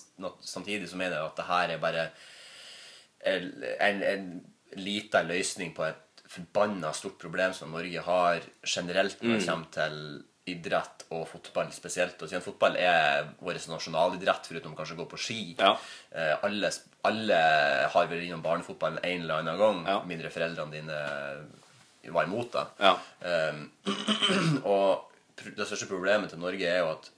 [0.42, 2.06] samtidig så mener jeg at det her er bare
[3.30, 4.24] en, en, en
[4.74, 10.24] liten løsning på et forbanna stort problem som Norge har generelt når det kommer til
[10.50, 12.22] idrett og fotball spesielt.
[12.22, 15.40] Og siden fotball er vår nasjonalidrett, foruten kanskje å gå på ski.
[15.60, 15.76] Ja.
[16.12, 16.72] Eh, alle,
[17.08, 17.40] alle
[17.94, 19.84] har vært innom barnefotballen en eller annen gang.
[19.88, 20.00] Ja.
[20.10, 21.02] Mindre foreldrene dine
[22.12, 22.66] var imot det.
[22.82, 22.96] Ja.
[23.54, 23.66] Um,
[24.74, 27.12] og det største problemet til Norge er jo at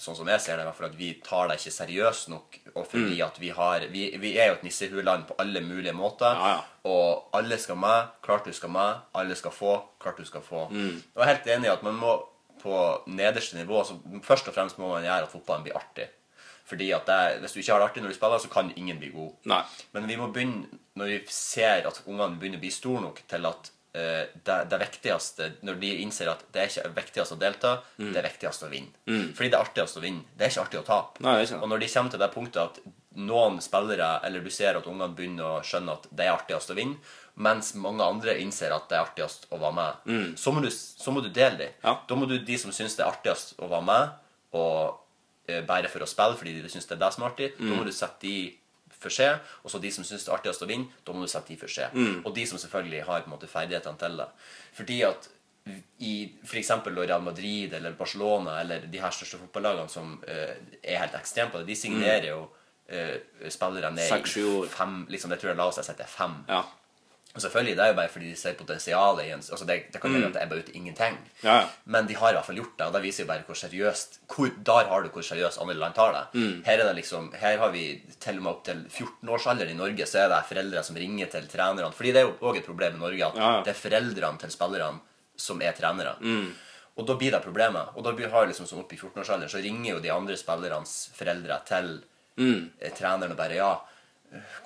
[0.00, 2.56] sånn som jeg ser det, i hvert fall at vi tar det ikke seriøst nok.
[2.72, 3.26] Og fordi Mm.
[3.26, 6.32] at vi har Vi, vi er jo et nissehuland på alle mulige måter.
[6.32, 6.62] Ja, ja.
[6.88, 8.08] Og alle skal med.
[8.24, 9.02] Klart du skal med.
[9.14, 9.82] Alle skal få.
[10.00, 10.68] Klart du skal få.
[10.70, 11.02] Mm.
[11.14, 12.14] Og jeg er helt enig i at man må
[12.62, 16.08] på nederste nivå så Først og fremst må man gjøre at fotballen blir artig.
[16.64, 18.98] Fordi at det, Hvis du ikke har det artig når du spiller, så kan ingen
[19.02, 19.32] bli god.
[19.50, 19.62] Nei.
[19.92, 23.48] Men vi må begynne, når vi ser at ungene begynner å bli store nok til
[23.50, 27.74] at uh, det, det viktigste Når de innser at det er ikke viktigst å delta,
[27.98, 28.12] Mm.
[28.14, 28.94] det er viktigst å vinne.
[29.34, 30.24] Fordi det er artigst å vinne.
[30.36, 31.20] Det er ikke artig å tape.
[31.26, 31.36] Nei.
[31.58, 32.80] Og når de kommer til det punktet at
[33.14, 36.78] noen spillere, eller du ser at ungene begynner å skjønne at det er artigst å
[36.78, 36.96] vinne,
[37.34, 41.14] mens mange andre innser at det er artigst å være med, så, må du, så
[41.14, 41.76] må du dele dem.
[41.78, 41.86] Mm.
[41.86, 41.94] Ja.
[42.08, 44.10] Da må du de som syns det er artigst å være med,
[44.52, 44.98] og
[45.48, 47.70] eh, bare for å spille fordi de syns det er det som er artig, Mm.
[47.70, 48.34] da må du sette de
[49.02, 49.40] for seg.
[49.64, 51.56] Og så de som syns det er artigst å vinne, da må du sette de
[51.58, 51.94] for seg.
[51.96, 52.20] Mm.
[52.26, 54.28] Og de som selvfølgelig har på en måte ferdighetene til det.
[54.78, 55.30] Fordi at
[56.02, 56.70] i f.eks.
[56.86, 61.60] Real Madrid eller Barcelona eller de her største fotballagene som uh, er helt ekstreme på
[61.62, 62.40] det, de signerer jo
[62.90, 66.34] uh, spillere ned i fem liksom, Det tror jeg la seg sette fem.
[66.50, 66.64] Ja.
[67.34, 70.00] Og selvfølgelig, Det er jo bare fordi de ser potensialet i en altså det, det
[70.00, 71.14] kan gjøre at det ebber ut ingenting.
[71.42, 71.68] Ja, ja.
[71.84, 74.18] Men de har i hvert fall gjort det, og det viser jo bare hvor seriøst
[74.28, 76.42] hvor, Der har du hvor seriøst andre land tar det.
[76.66, 80.06] Her er det liksom, her har vi til og med opp til 14-årsalder i Norge,
[80.06, 81.92] så er det foreldre som ringer til trenerne.
[81.92, 84.52] Fordi det er jo òg et problem i Norge at Ja, det er foreldrene til
[84.52, 85.00] spillerne
[85.36, 86.16] som er trenere.
[87.00, 87.96] Og da blir det problemet.
[87.96, 91.56] Og da har liksom sånn opp i 14-årsalderen så ringer jo de andre spillernes foreldre
[91.64, 91.94] til
[92.36, 92.92] mm.
[92.98, 93.72] treneren og bare Ja,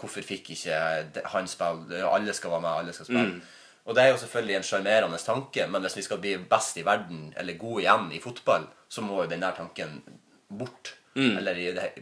[0.01, 0.77] hvorfor fikk ikke
[1.33, 2.09] han spille?
[2.09, 3.41] Alle skal være med, alle skal spille.
[3.87, 6.87] Og det er jo selvfølgelig en sjarmerende tanke, men hvis vi skal bli best i
[6.87, 10.03] verden, eller gode igjen i fotball, så må jo den der tanken
[10.51, 10.95] bort.
[11.39, 11.55] Eller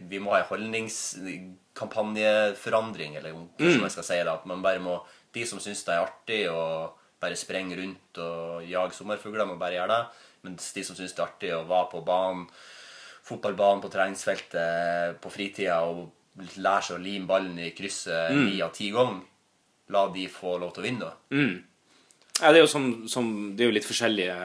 [0.09, 4.33] vi må ha en holdningskampanjeforandring, eller hvordan man skal si det.
[4.33, 8.63] At man bare må De som syns det er artig å bare sprenge rundt og
[8.63, 10.07] jage sommerfugler, må bare gjøre det.
[10.47, 12.47] Mens de som syns det er artig å være på banen,
[13.25, 18.73] fotballbanen på treningsfeltet på fritida og lære seg å lime ballen i krysset ni av
[18.75, 19.21] ti ganger,
[19.93, 20.99] la de få lov til å vinne.
[21.07, 21.39] da.
[22.41, 24.35] Ja, det er jo, som, som, det er jo litt forskjellige,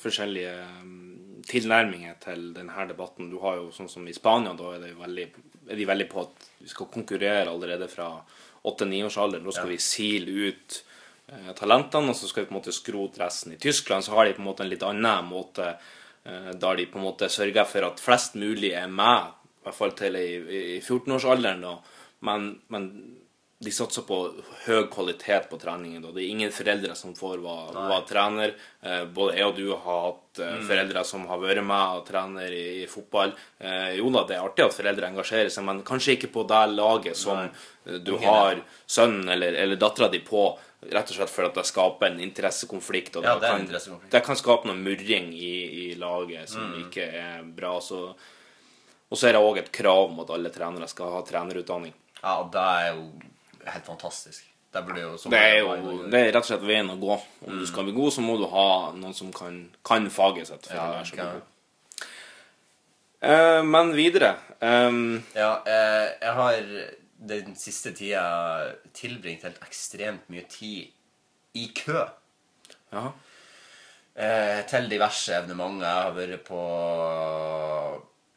[0.00, 3.28] forskjellige um, tilnærminger til denne debatten.
[3.30, 5.26] Du har jo sånn som i Spania, da er, det veldig,
[5.70, 8.08] er de veldig på at vi skal konkurrere allerede fra
[8.66, 9.44] 8-9-årsalderen.
[9.46, 9.76] Da skal Ja.
[9.76, 10.80] vi sile ut
[11.30, 13.52] eh, talentene, og så skal vi på en måte skrote resten.
[13.54, 15.76] I Tyskland så har de på en måte en litt annen måte,
[16.24, 19.76] eh, der de på en måte sørger for at flest mulig er med, i hvert
[19.76, 20.28] fall til i,
[20.76, 21.60] i 14-årsalderen.
[21.60, 21.76] da.
[22.24, 22.86] Men, men
[23.60, 24.16] de satser på
[24.64, 26.00] høy kvalitet på treningen.
[26.00, 26.14] Da.
[26.16, 28.54] Det er ingen foreldre som får være, var trener.
[28.80, 32.56] Eh, både jeg og du har hatt eh, foreldre som har vært med og trener
[32.56, 33.34] i, i fotball.
[33.60, 36.62] Eh, jo da, det er artig at foreldre engasjerer seg, men kanskje ikke på det
[36.72, 38.00] laget som Nei.
[38.00, 40.48] du Ingen har sønnen eller, eller dattera di på.
[40.80, 43.20] Rett og slett for at det skaper en interessekonflikt.
[43.20, 47.12] Og Ja, det det, kan, det kan skape noe murring i, i laget som ikke
[47.12, 47.76] er bra.
[47.84, 48.06] Så,
[49.10, 51.94] og så er det òg et krav om at alle trenere skal ha trenerutdanning.
[52.20, 53.04] Ja, det er jo
[53.66, 54.46] helt fantastisk.
[54.70, 57.16] Det jo Det er jo det er rett og slett veien å gå.
[57.42, 60.68] Om du skal bli god, så må du ha noen som kan, kan faget sitt.
[60.68, 61.42] For Ja, å lære seg.
[63.20, 64.30] Eh, men videre
[64.64, 66.60] um, Ja, eh, jeg har
[67.20, 68.22] den siste tida
[68.96, 70.94] tilbringt helt ekstremt mye tid
[71.58, 72.06] i kø.
[72.94, 73.10] ja.
[74.20, 75.86] Eh, til diverse evenementer.
[75.86, 76.62] Jeg har vært på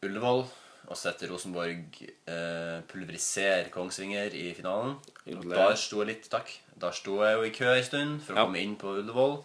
[0.05, 0.45] Ullevål
[0.89, 4.97] og sett Rosenborg eh, pulverisere Kongsvinger i finalen.
[5.25, 6.49] Da Der sto jeg litt, takk.
[6.79, 8.45] Der sto jeg jo i kø en stund for å Ja.
[8.45, 9.37] komme inn på Ullevål.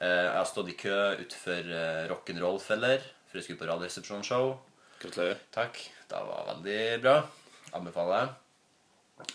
[0.00, 4.56] Eh, jeg har stått i kø utenfor eh, Rock'n'Roll-feller for jeg skulle på Radioresepsjonsshow.
[5.02, 5.38] Gratulerer.
[5.52, 5.78] Takk.
[6.08, 7.16] Det var veldig bra.
[7.74, 8.34] Anbefaler jeg.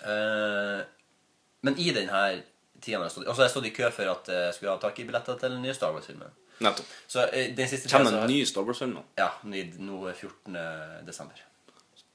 [0.04, 0.84] Eh,
[1.62, 2.44] men i denne
[2.82, 5.00] tida når jeg stått, altså jeg stått i kø for at jeg skulle ha tak
[5.00, 6.32] i billetter til den nye Star Wars-filmen.
[6.60, 6.86] Nettopp.
[7.08, 10.58] Så eh, den siste Kommer en ny Star Wars-film nå, Ja, ny, nå er 14.
[11.08, 11.40] desember.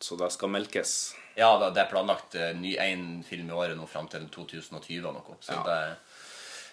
[0.04, 1.14] så det skal melkes.
[1.38, 4.98] Ja, da, det er planlagt eh, ny én film i året nå fram til 2020
[5.00, 5.36] eller noe.
[5.40, 5.62] Så Ja.
[5.64, 5.96] det,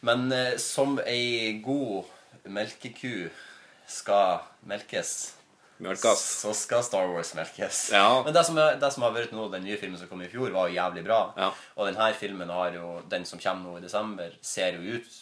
[0.03, 2.05] men eh, som ei god
[2.45, 3.29] melkeku
[3.87, 5.33] skal melkes,
[5.81, 6.21] Melkes.
[6.43, 7.87] så skal Star Wars melkes.
[7.93, 8.21] Ja.
[8.25, 10.29] Men det som, er, det som har vært nå, den nye filmen som kom i
[10.29, 11.21] fjor, var jo jævlig bra.
[11.37, 11.47] Ja.
[11.77, 15.17] Og denne filmen har jo, den som kommer nå i desember, ser jo ut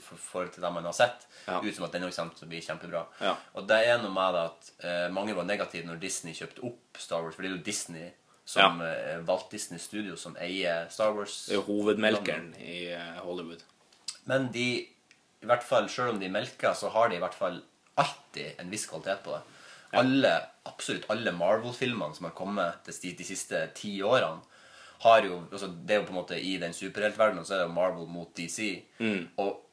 [0.00, 1.60] for forhold til det man har sett, Ja.
[1.60, 3.04] ut som at den også kommer til å bli kjempebra.
[3.20, 3.36] Ja.
[3.54, 6.98] Og det er noe med det at eh, mange var negative når Disney kjøpte opp
[6.98, 8.10] Star Wars, for det er jo Disney
[8.44, 11.46] som eh, Walt Disney Studio som eier Star Wars.
[11.48, 13.62] Det er hovedmelkeren i eh, Hollywood.
[14.28, 14.68] Men de,
[15.42, 17.60] i hvert fall, selv om de melker, så har de i hvert fall
[18.00, 19.42] alltid en viss kvalitet på det.
[19.94, 20.32] Alle,
[20.66, 24.42] absolutt alle Marvel-filmene som har kommet de, de, siste ti årene,
[25.04, 27.66] har jo altså Det er jo på en måte I den superheltverdenen så er det
[27.66, 28.68] jo Marvel mot DC.
[29.42, 29.63] Og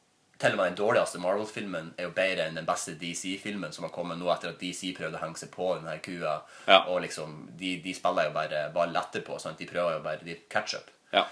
[0.41, 3.93] til og med den dårligste Marvel-filmen er jo bedre enn den beste DC-filmen som har
[3.93, 6.39] kommet nå etter at DC prøvde å henge seg på denne kua.
[6.65, 6.82] Ja.
[6.89, 9.38] Og liksom, de, de spiller jo bare ball etterpå.
[9.41, 9.62] Sant?
[9.62, 10.89] De prøver jo bare de catch up.
[11.13, 11.27] Ja.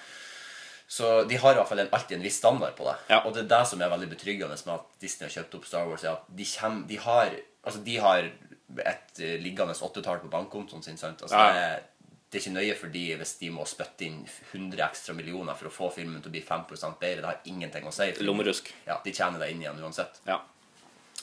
[0.89, 2.95] Så de har i hvert fall en, alltid en viss standard på det.
[3.11, 3.21] Ja.
[3.23, 5.89] Og det er det som er veldig betryggende med at Disney har kjøpt opp Star
[5.89, 6.05] Wars.
[6.05, 10.85] er at De, kjem, de, har, altså de har et eh, liggende åttetall på bankkontoen
[10.85, 10.97] sin.
[10.97, 11.21] Sant?
[11.21, 11.88] Altså det, er,
[12.29, 14.19] det er ikke nøye for de hvis de må spytte inn
[14.53, 17.21] 100 ekstra millioner for å få filmen til å bli 5% bedre.
[17.23, 18.11] Det har ingenting å si.
[18.21, 18.69] Lommerusk.
[18.85, 20.19] Ja, De tjener deg inn igjen uansett.
[20.29, 20.37] Ja.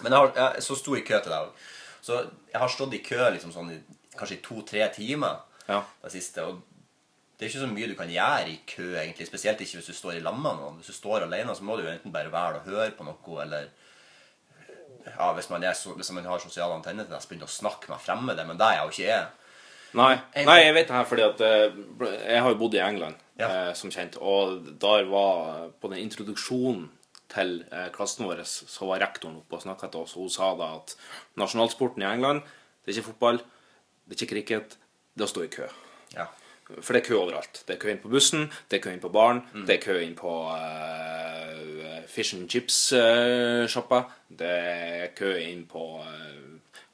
[0.02, 1.68] Men jeg har, jeg, så sto i kø til deg òg.
[2.02, 2.18] Så
[2.52, 3.78] jeg har stått i kø liksom sånn i,
[4.18, 5.38] kanskje i to-tre timer
[5.68, 5.78] Ja.
[6.02, 6.42] det siste.
[6.42, 6.58] Og
[7.38, 9.26] det er ikke så mye du kan gjøre i kø, egentlig.
[9.30, 10.78] Spesielt ikke hvis du står i lag med noen.
[10.80, 13.40] Hvis du står alene, så må du jo enten bare være og høre på noe,
[13.46, 13.70] eller
[15.06, 17.52] ja, hvis man, er så, hvis man har sosiale antenner til det, så begynne å
[17.52, 18.46] snakke med fremmede.
[18.48, 19.26] Men det er jeg jo ikke jeg.
[19.96, 20.12] Nei.
[20.44, 21.78] Nei, jeg vet det her fordi at eh,
[22.28, 23.48] Jeg har jo bodd i England, Ja.
[23.48, 24.18] eh, som kjent.
[24.20, 26.90] Og der var På den introduksjonen
[27.32, 30.52] til eh, klassen vår, så var rektoren oppe og snakka til oss, og hun sa
[30.56, 30.92] da at
[31.40, 32.44] nasjonalsporten i England,
[32.84, 33.40] det er ikke fotball,
[34.06, 34.76] det er ikke cricket,
[35.16, 35.66] det er å stå i kø.
[36.14, 36.28] Ja.
[36.78, 37.64] For det er kø overalt.
[37.66, 39.98] Det er kø inn på bussen, det er kø inn på baren, det er kø
[40.04, 46.42] inn på uh, fish and chips-sjappa, det er kø inn på uh,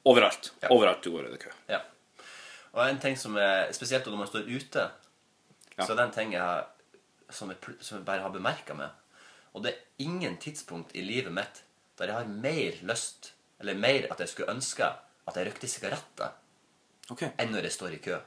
[0.08, 0.48] Overalt.
[0.64, 0.72] Ja.
[0.74, 1.52] Overalt du går, er det kø.
[1.70, 1.78] Ja.
[2.72, 4.90] Og en ting som er Spesielt når man står ute,
[5.78, 5.86] Ja.
[5.86, 6.64] så er det en ting jeg,
[7.30, 8.90] som, jeg, som jeg bare har bemerka meg.
[9.54, 11.62] Og det er ingen tidspunkt i livet mitt
[11.98, 16.32] der jeg har mer lyst, eller mer at jeg skulle ønske at jeg røykte sigaretter,
[17.10, 17.30] okay.
[17.38, 18.18] enn når jeg står i kø.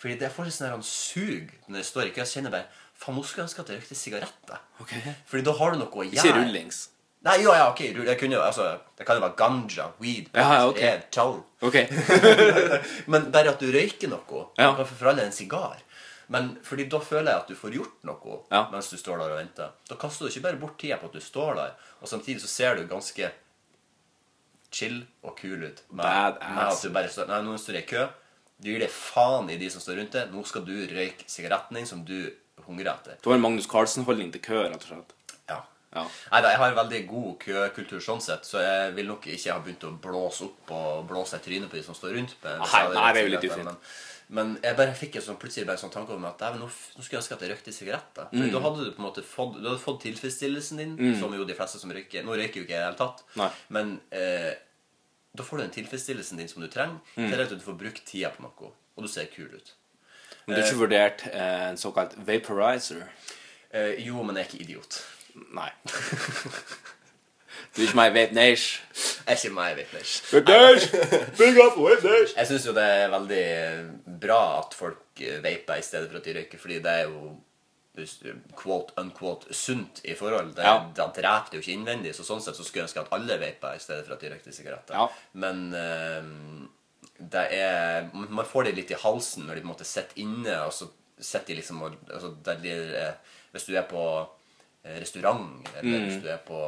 [0.00, 2.22] Fordi det får sånn her han sug når jeg står i kø.
[2.22, 2.68] Jeg kjenner bare
[3.00, 4.62] Faen, nå skulle jeg ønske at jeg røykte sigaretter.
[4.84, 5.14] Okay.
[5.26, 6.20] Fordi da har du noe å gjøre.
[6.20, 6.80] Ikke rullings.
[7.22, 7.80] Nei, jo, ja, ok.
[8.06, 10.78] Jeg kunne jo, altså, det kan jo være ganja, weed, Ja, ok.
[10.80, 11.42] ed, chow.
[11.60, 11.86] Okay.
[13.12, 14.70] Men bare at du røyker noe, Ja.
[14.78, 15.76] kan for alle en sigar.
[16.32, 18.62] Men fordi da føler jeg at du får gjort noe Ja.
[18.70, 19.70] mens du står der og venter.
[19.90, 22.46] Da kaster du ikke bare bort tida på at du står der, og samtidig så
[22.48, 23.30] ser du ganske
[24.72, 25.82] chill og kul ut.
[25.90, 26.04] Med,
[26.40, 28.06] med at du bare står Nei, nå står jeg i kø.
[28.60, 30.30] Du gir deg faen i de som står rundt deg.
[30.32, 32.30] Nå skal du røyke sigaretten din som du
[32.66, 33.16] hungrer etter.
[33.18, 35.14] Det var en Magnus Carlsen-holdning til kø, rett og slett.
[35.92, 36.04] Ja.
[36.30, 39.58] Nei, Jeg har en veldig god køkultur sånn sett, så jeg vil nok ikke ha
[39.64, 42.60] begynt å blåse opp og blåse i trynet på de som står rundt meg.
[42.60, 43.90] Nei, nei, det er jo litt ufint.
[44.30, 47.16] Men, jeg bare fikk en sånn, plutselig bare en sånn tanke meg at nå, skulle
[47.18, 48.28] jeg ønske at jeg røykte sigaretter.
[48.30, 48.52] For Mm.
[48.52, 51.54] da hadde du på en måte fått, du hadde fått tilfredsstillelsen din, som jo de
[51.58, 53.50] fleste som røyker Nå røyker jo ikke jeg i det hele tatt, Nei.
[53.70, 54.54] men eh,
[55.34, 57.28] da får du den tilfredsstillelsen din som du trenger, Mm.
[57.32, 59.72] til at du får brukt tida på noe, og du ser kul ut.
[60.46, 63.02] Men du har ikke vurdert eh, en såkalt vaporizer?
[63.72, 65.02] Eh, jo, men jeg er ikke idiot.
[65.54, 65.70] Nei.
[67.74, 68.82] Du er ikke meg i Vape Nation.
[69.26, 70.14] Jeg er ikke meg, Vitners.
[70.32, 71.04] Vape Nation!
[71.38, 72.34] Big up Vape Nation!
[72.40, 73.44] Jeg syns jo det er veldig
[74.24, 77.36] bra at folk vaper i stedet for at de røyker, fordi det er jo
[78.56, 80.54] quote unquote sunt i forhold.
[80.56, 80.76] Det, Ja.
[80.96, 83.36] det dreper det jo ikke innvendig, så sånn sett så skulle jeg ønske at alle
[83.42, 84.94] vaper i stedet for at de røykte sigaretter.
[84.96, 85.08] Ja.
[85.34, 86.30] Men eh,
[87.20, 90.56] det er Man får det litt i halsen når de på en måte sitter inne,
[90.64, 90.88] og så
[91.20, 93.12] sitter de liksom og altså, de, eh,
[93.52, 94.02] Hvis du er på
[94.84, 96.04] restaurant, eller Mm.
[96.06, 96.60] hvis du er på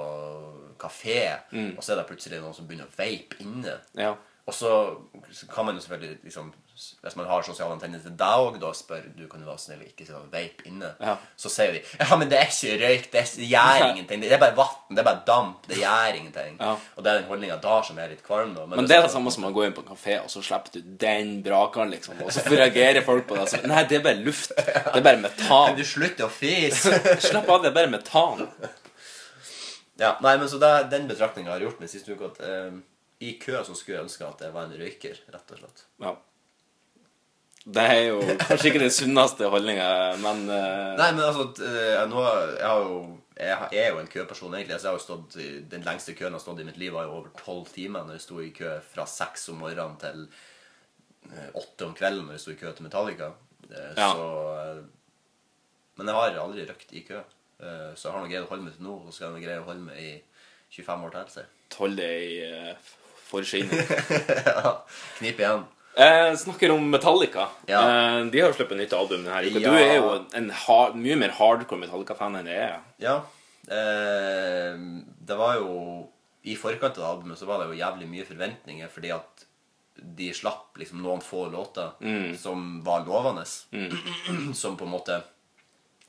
[0.81, 1.38] kafé,
[1.77, 3.79] og så er det plutselig noen som begynner å vape inne.
[3.96, 4.14] Ja.
[4.46, 4.98] Og så
[5.33, 8.71] så kan man jo selvfølgelig liksom Hvis man har sosiale antenner til deg òg, da
[8.75, 10.89] spør du kan du være snill og ikke si vape inne.
[11.05, 11.17] Ja.
[11.37, 14.23] Så sier de ja, men det er ikke røyk, det, er, det gjør ingenting.
[14.25, 16.57] Det er bare vann, det er bare damp, det gjør ingenting.
[16.61, 16.73] Ja.
[16.97, 18.55] Og det er den holdninga da som er litt kvalm.
[18.57, 18.65] da.
[18.73, 20.79] Men det er det samme som å gå inn på en kafé, og så slipper
[20.79, 22.23] du den brakeren, liksom.
[22.25, 23.49] Og så reagerer folk på det.
[23.53, 24.55] Så, Nei, det er bare luft.
[24.57, 25.67] Det er bare metan.
[25.73, 26.97] Men du slutter å fise?
[27.29, 28.47] Slapp av, det er bare metan.
[30.01, 32.33] ja, nei, men så det, Den betraktninga har jeg gjort meg siste uke.
[32.33, 32.81] At eh,
[33.23, 35.85] i kø så skulle jeg ønske at jeg var en røyker, rett og slett.
[36.03, 36.17] Ja.
[37.64, 40.94] Det er jo kanskje ikke den sunneste holdninga, men uh...
[40.98, 42.22] Nei, men altså eh, nå,
[42.59, 42.96] jeg, har jo,
[43.38, 44.81] jeg jeg er jo en køperson, egentlig.
[44.81, 46.90] Så jeg har jo stått, i- Den lengste køen jeg har stått i mitt liv,
[46.96, 48.03] var jo over tolv timer.
[48.09, 50.25] Når jeg sto i kø fra seks om morgenen til
[51.31, 53.31] eh, åtte om kvelden når jeg sto i kø til Metallica.
[53.70, 54.09] Ja.
[54.11, 54.27] Så
[56.01, 57.20] Men jeg har aldri røkt i kø.
[57.94, 59.61] Så jeg har nå greid å holde meg til nå, og så skal jeg greie
[59.62, 60.12] å holde meg i
[60.75, 61.46] 25 år til.
[61.79, 62.90] Hold det i uh,
[63.29, 63.92] forskinnet.
[64.48, 64.72] ja,
[65.20, 65.62] knip igjen.
[65.95, 67.49] Eh, snakker om Metallica.
[67.67, 67.81] Ja.
[67.83, 69.61] Eh, de har jo sluppet nytt album denne uka.
[69.61, 69.71] Ja.
[69.71, 72.79] Du er jo en hard, mye mer hardcore Metallica-fan enn jeg er.
[73.03, 73.17] Ja.
[73.69, 74.79] Eh,
[75.29, 76.09] det var jo
[76.43, 79.45] I forkant av albumet så var det jo jævlig mye forventninger, fordi at
[79.95, 81.93] de slapp liksom noen få låter
[82.41, 83.45] som var lovende.
[84.59, 85.21] som på en måte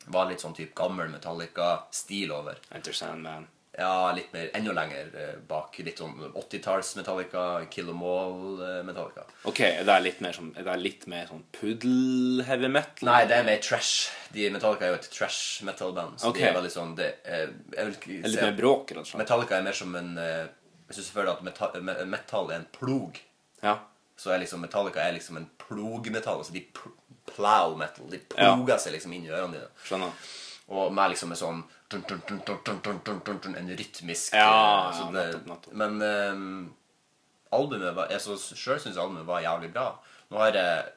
[0.07, 2.57] var litt sånn type gammel Metallica-stil over.
[2.73, 3.45] Enter Sandman.
[3.77, 5.79] Ja, litt mer, enda lenger eh, bak.
[5.81, 9.23] Litt sånn 80-talls Metallica, Kill 'em All-Metallica.
[9.49, 13.09] Ok, er det litt mer, sånn, er litt mer sånn puddel-heavy metal?
[13.09, 14.11] Nei, det er mer trash.
[14.35, 16.19] De Metallica er jo et trash metal-band.
[16.21, 16.43] Så okay.
[16.43, 19.09] de er veldig sånn det, er- jeg vil ikke Er litt mer bråk, rett og
[19.09, 19.23] slett?
[19.23, 23.17] Metallica er mer som en Jeg syns selvfølgelig at metal, metal er en plog,
[23.63, 23.79] Ja.
[24.17, 26.37] så er liksom Metallica er liksom en plogmetall.
[26.43, 26.91] Altså de pl
[27.25, 28.05] plow metal.
[28.11, 29.69] De ploger seg liksom inn i ørene dine.
[29.81, 30.11] Skjønner.
[30.69, 31.63] Og med liksom en sånn
[33.59, 35.77] en rytmisk ja, ja, det, nettopp, nettopp.
[35.79, 36.73] Men um,
[37.53, 39.87] albumet var, jeg sjøl syns albumet var jævlig bra.
[40.33, 40.91] Nå har jeg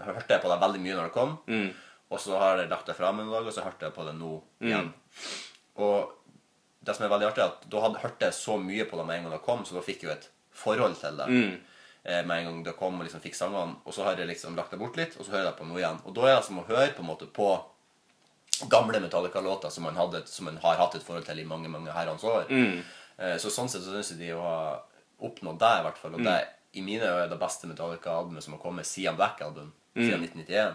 [0.00, 1.66] hørte jeg på det veldig mye når det kom, mm.
[2.12, 4.06] og så har jeg lagt det fra meg en dag, og så hørte jeg på
[4.06, 4.30] det nå
[4.64, 4.88] igjen.
[5.82, 6.14] Og
[6.82, 8.98] det som er veldig artig, er at da hadde, jeg hørt det så mye på
[8.98, 10.30] det med en gang det kom, så da fikk jeg jo et
[10.62, 11.28] forhold til det.
[11.28, 11.52] Mm.
[12.26, 13.76] Med en gang det kom og liksom fikk sangene.
[13.86, 15.68] Og så har jeg liksom lagt det bort litt, og så hører jeg det på
[15.68, 16.00] noe igjen.
[16.02, 17.52] Og da er det som å høre på en måte på
[18.68, 21.90] gamle Metallica-låter som, man hadde- som man har hatt et forhold til i mange mange
[21.92, 22.44] herrens år.
[22.50, 22.82] Mm.
[23.18, 24.82] Eh, så sånn sett så syns jeg de har
[25.22, 26.14] oppnådd det, i hvert fall.
[26.14, 26.24] Og Mm.
[26.24, 30.06] det i mine øyne det beste Metallica-albumet som har kommet siden Black Album, Mm.
[30.08, 30.74] siden 1991.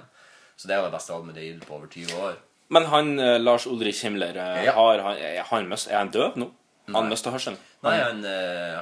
[0.57, 2.35] Så det er jo det beste albumet de har gitt på over 20 år.
[2.69, 4.71] Men han eh, Lars Ulrich Himmler, eh, Ja.
[4.73, 6.51] har, han, han mist, er han død nå?
[6.93, 7.57] Han mista hørselen?
[7.83, 8.23] Nei, han,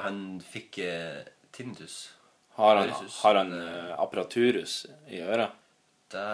[0.02, 2.10] han fikk eh, tinnitus.
[2.56, 2.88] Har han,
[3.22, 5.50] har han eh, apparaturus i øret?
[6.16, 6.26] Det,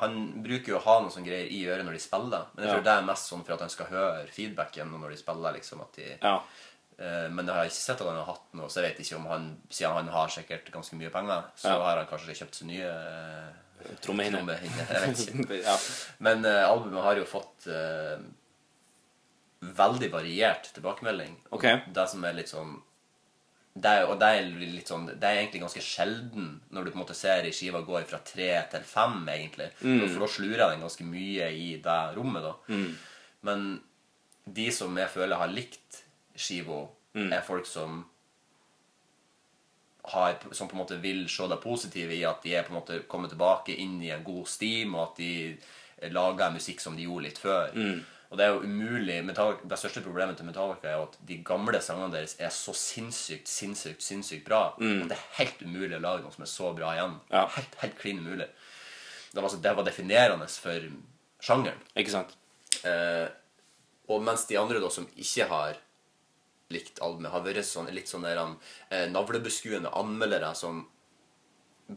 [0.00, 2.48] han bruker jo å ha noe sånn greier i øret når de spiller.
[2.54, 2.74] Men jeg Ja.
[2.76, 5.54] tror det er mest sånn for at han skal høre feedbacken når de spiller.
[5.60, 6.08] liksom at de...
[6.18, 6.34] Ja.
[7.00, 9.16] Uh, Men jeg har ikke sett at han har hatt noe, så jeg vet ikke
[9.16, 11.78] om han Siden han har sikkert ganske mye penger, så Ja.
[11.86, 14.60] har han kanskje kjøpt seg nye uh, trommehinner.
[14.60, 15.76] Jeg ja.
[16.18, 18.18] Men eh, albumet har jo fått eh,
[19.60, 21.36] veldig variert tilbakemelding.
[21.56, 21.80] Okay.
[21.88, 22.74] Det som er litt sånn
[23.74, 24.46] det er, og det er
[24.82, 28.00] sånn Det er egentlig ganske sjelden når du på en måte ser ei skive gå
[28.10, 29.68] fra tre til fem, egentlig.
[30.10, 32.54] For da slurer den ganske mye i det rommet, da.
[33.46, 33.80] Men
[34.44, 36.02] de som jeg føler har likt
[36.34, 36.88] skiva,
[37.30, 38.04] er folk som
[40.10, 42.80] har, som på en måte vil se det positive i at de er på en
[42.80, 47.04] måte kommet tilbake inn i en god steam, og at de lager musikk som de
[47.06, 47.70] gjorde litt før.
[48.30, 51.38] Og det er jo umulig Metallica, Det største problemet til Metallica er jo at de
[51.46, 54.68] gamle sangene deres er så sinnssykt, sinnssykt, sinnssykt bra.
[54.78, 57.16] At det er helt umulig å lage noe som er så bra igjen.
[57.32, 57.48] Ja.
[57.56, 58.46] Helt, helt klin umulig.
[59.30, 60.86] Det var, altså, det var definerende for
[61.42, 61.82] sjangeren.
[61.98, 62.36] Ikke sant?
[62.86, 63.26] Eh,
[64.10, 65.78] og mens de andre da som ikke har
[66.70, 68.40] likt albumet, har vært sånn, litt sånn der,
[68.90, 70.84] eh, navlebeskuende anmeldere som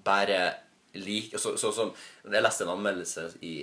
[0.05, 0.39] bare
[0.93, 1.87] liker så, så, så,
[2.25, 3.53] Jeg leste en anmeldelse i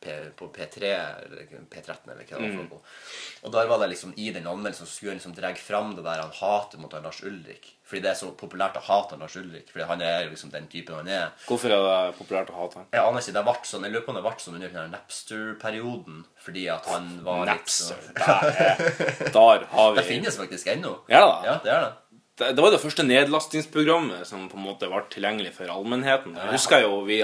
[0.00, 0.90] P, på P3
[1.24, 2.68] eller P13 eller hva det var.
[2.68, 3.42] Mm.
[3.42, 6.04] Og der var det liksom i den anmeldelsen så skulle han liksom dra fram det
[6.06, 7.74] der han hater mot Lars Ulrik.
[7.88, 9.70] Fordi det er så populært å hate Lars Ulrik.
[9.72, 11.30] Fordi han er liksom den typen han er.
[11.48, 12.88] Hvorfor er det populært å hate han?
[12.92, 14.92] Jeg aner ikke, det ble sånn, jeg lurer på om det ble sånn under den
[14.92, 16.18] Napster-perioden.
[16.44, 18.02] Fordi at han var Napster.
[18.04, 20.92] litt sånn Der har vi Det finnes faktisk ennå.
[21.08, 21.32] Ja da.
[21.48, 21.92] Ja, det er det.
[22.38, 26.36] Det, det var det første nedlastingsprogrammet som på en måte ble tilgjengelig for allmennheten.
[26.38, 27.18] Jeg husker jo vi,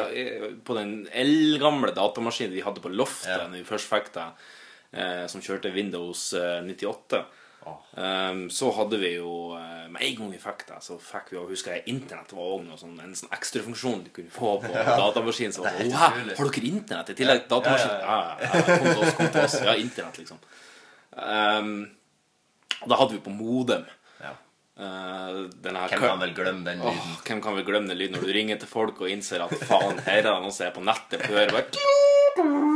[0.67, 3.47] på den eldgamle datamaskinen vi hadde på loftet Ja.
[3.49, 4.27] når vi først fikk det,
[4.99, 7.25] eh, som kjørte Windows eh, 98,
[7.97, 11.39] Um, så hadde vi jo eh, Med en gang vi fikk det, så fikk vi
[11.39, 14.69] jo husker jeg Internett var også sånn, en sånn ekstrafunksjon du kunne få på
[15.01, 15.55] datamaskinen.
[15.57, 17.47] Så, Det er «Wow, har dere Internett i tillegg?
[17.47, 17.95] til Datamaskin?
[18.03, 19.57] Ja, ja, ja, kom til oss, kom til oss.
[19.65, 20.43] Ja, Internett, liksom.
[21.17, 21.73] Um,
[22.85, 23.89] da hadde vi på modem.
[24.75, 27.13] Eh, Hvem kan vel glemme den Åh, lyden?
[27.29, 30.01] hvem kan vel glemme den lyden når du ringer til folk og innser at faen,
[30.03, 32.75] her er det noen som er på nettet og hører bare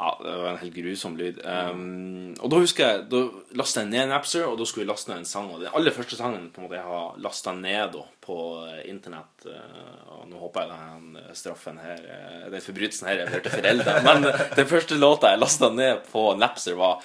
[0.00, 1.40] Ja, det var en helt grusom lyd.
[1.44, 3.20] Um, og da husker jeg Da
[3.58, 5.48] lastet jeg ned Napster, og da skulle jeg laste ned en sang.
[5.54, 8.36] Og den aller første sangen på en måte jeg har lasta ned da, på
[8.66, 12.04] eh, internett eh, Og nå håper jeg den eh, straffen her
[12.52, 13.96] Den forbrytelsen her er til foreldre.
[14.08, 17.00] Men den første låta jeg lasta ned på Napster, var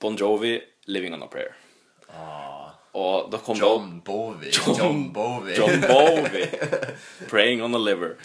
[0.00, 1.56] Bon Jovi, 'Living on a Prayer'.
[2.98, 4.50] Og da kom John Bowie.
[4.50, 5.54] John- John Bowie.
[5.56, 6.48] John Bowie.
[7.28, 8.16] 'Praying on a Liver'.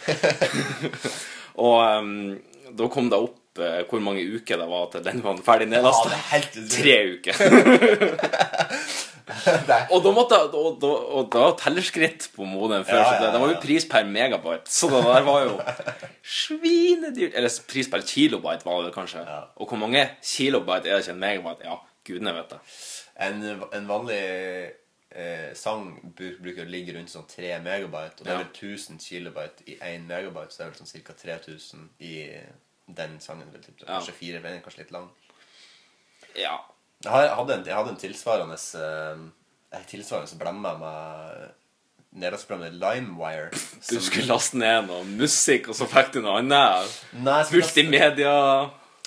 [1.67, 2.39] og um,
[2.71, 5.75] da kom det opp eh, hvor mange uker det var til den var ferdig Ja,
[5.77, 6.09] nedlasta.
[6.09, 6.17] det
[6.49, 6.69] utrolig.
[6.73, 7.33] Tre uker.
[9.93, 13.27] og da måtte jeg- og, da, og da tellerskritt på modem før, Ja, så det,
[13.27, 14.67] ja, det var jo pris per megabyte.
[14.71, 15.59] Så det der var jo
[16.23, 17.33] svinedyrt.
[17.35, 19.23] Eller pris per kilobyte var det kanskje.
[19.27, 19.39] Ja.
[19.55, 21.63] Og hvor mange kilobyte er det ikke en megabyte?
[21.67, 21.77] Ja,
[22.07, 22.59] gudene vet det.
[23.23, 23.43] En,
[23.73, 24.19] en vanlig
[25.15, 25.85] eh, sang
[26.17, 30.07] bruker å ligge rundt sånn 3 megabyte, og det er vel 1000 kilobyte i 1
[30.09, 31.13] megabyte, så det er vel sånn ca.
[31.21, 32.15] 3000 i
[32.97, 33.49] den sangen.
[33.53, 33.81] Vel, typ.
[33.85, 35.09] Kanskje fire, men kanskje litt lang.
[36.39, 36.57] Ja.
[37.03, 39.23] Jeg hadde en, jeg hadde en tilsvarende eh,
[39.75, 41.51] En tilsvarende blemma med
[42.13, 43.49] nederlandsprogrammet LimeWire.
[43.89, 46.91] Du skulle laste ned noe musikk, og så fikk du noe annet.
[47.17, 47.85] Jeg skulle, laste,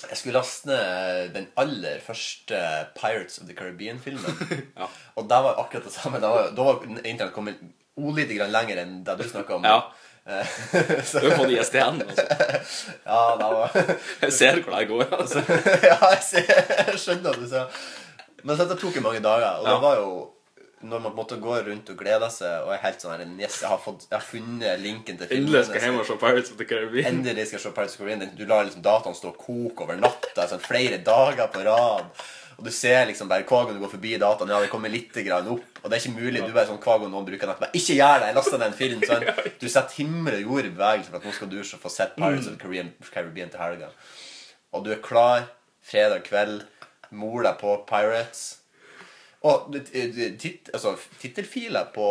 [0.03, 2.59] jeg skulle laste ned den aller første
[2.99, 4.43] Pirates of the Caribbean-filmen.
[4.77, 4.89] Ja.
[5.15, 6.19] Og det var akkurat det samme.
[6.21, 7.63] Da var, da var internett kommet
[7.97, 9.65] ordlite grann lenger enn det du snakka om.
[9.65, 9.79] Ja.
[10.27, 10.47] Eh,
[11.09, 12.01] så, Du har fått ISDN.
[12.03, 12.25] Altså.
[13.05, 13.77] ja, da var
[14.25, 15.05] Jeg ser hvor det går.
[15.19, 15.43] Altså.
[15.83, 16.49] Ja, jeg, ser,
[16.91, 17.85] jeg skjønner at du ser.
[18.43, 19.75] Men dette tok jo mange dager, og Ja.
[19.77, 20.09] det var jo
[20.87, 23.23] når man på en måte går rundt og gleder seg og er helt sånn her
[23.41, 25.47] Yes, jeg har, fått, jeg har funnet linken til filmen.
[25.47, 27.07] Endelig skal jeg hjem og se Pirates of the Caribbean.
[27.09, 28.35] Endelig skal jeg se Pirates of the Caribbean.
[28.37, 32.21] Du lar liksom dataen stå og koke over natta sånn flere dager på rad.
[32.57, 35.13] Og du ser liksom bare hver gang du går forbi dataen, ja, det kommer litt
[35.25, 35.65] grann opp.
[35.83, 36.41] Og det er ikke mulig.
[36.41, 38.31] Du bare sånn hver gang noen bruker nett, Men ikke gjør det!
[38.31, 39.03] Jeg lasta ned en film.
[39.05, 39.25] Sånn.
[39.61, 42.15] Du setter himmel og jord i bevegelse for at nå skal du så få sett
[42.17, 42.61] Pirates of the
[43.13, 43.91] Caribbean, til helga.
[44.73, 45.45] Og du er klar
[45.85, 46.63] fredag kveld,
[47.13, 48.47] mor deg på Pirates.
[49.45, 52.07] Og tit, altså, tittelfila på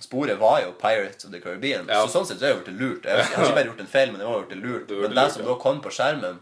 [0.00, 1.84] sporet var jo Pirates of the Caribbean.
[1.84, 2.00] Ja.
[2.06, 3.04] Så sånn sett så har jeg gjort det lurt.
[3.04, 4.86] Jeg har jeg har ikke bare gjort en feil, men jeg har gjort det lurt.
[4.88, 5.50] Det Men det det lurt, som ja.
[5.50, 6.40] da kom på skjermen,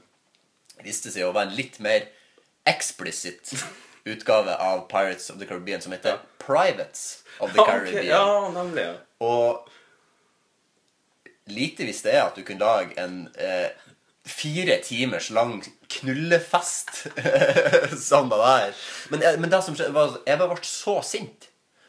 [0.86, 2.06] viste seg å være en litt mer
[2.68, 3.54] eksplisitt
[4.08, 8.06] utgave av Pirates of the Caribbean som heter Privates of the Caribbean.
[8.06, 8.86] Ja, nemlig.
[9.24, 9.68] Og
[11.48, 13.70] lite visste jeg at du kunne lage en eh,
[14.28, 17.06] fire timers lang knullefest
[18.08, 18.74] som det der.
[19.10, 21.48] Men, men det som skjedde, var jeg bare ble så sint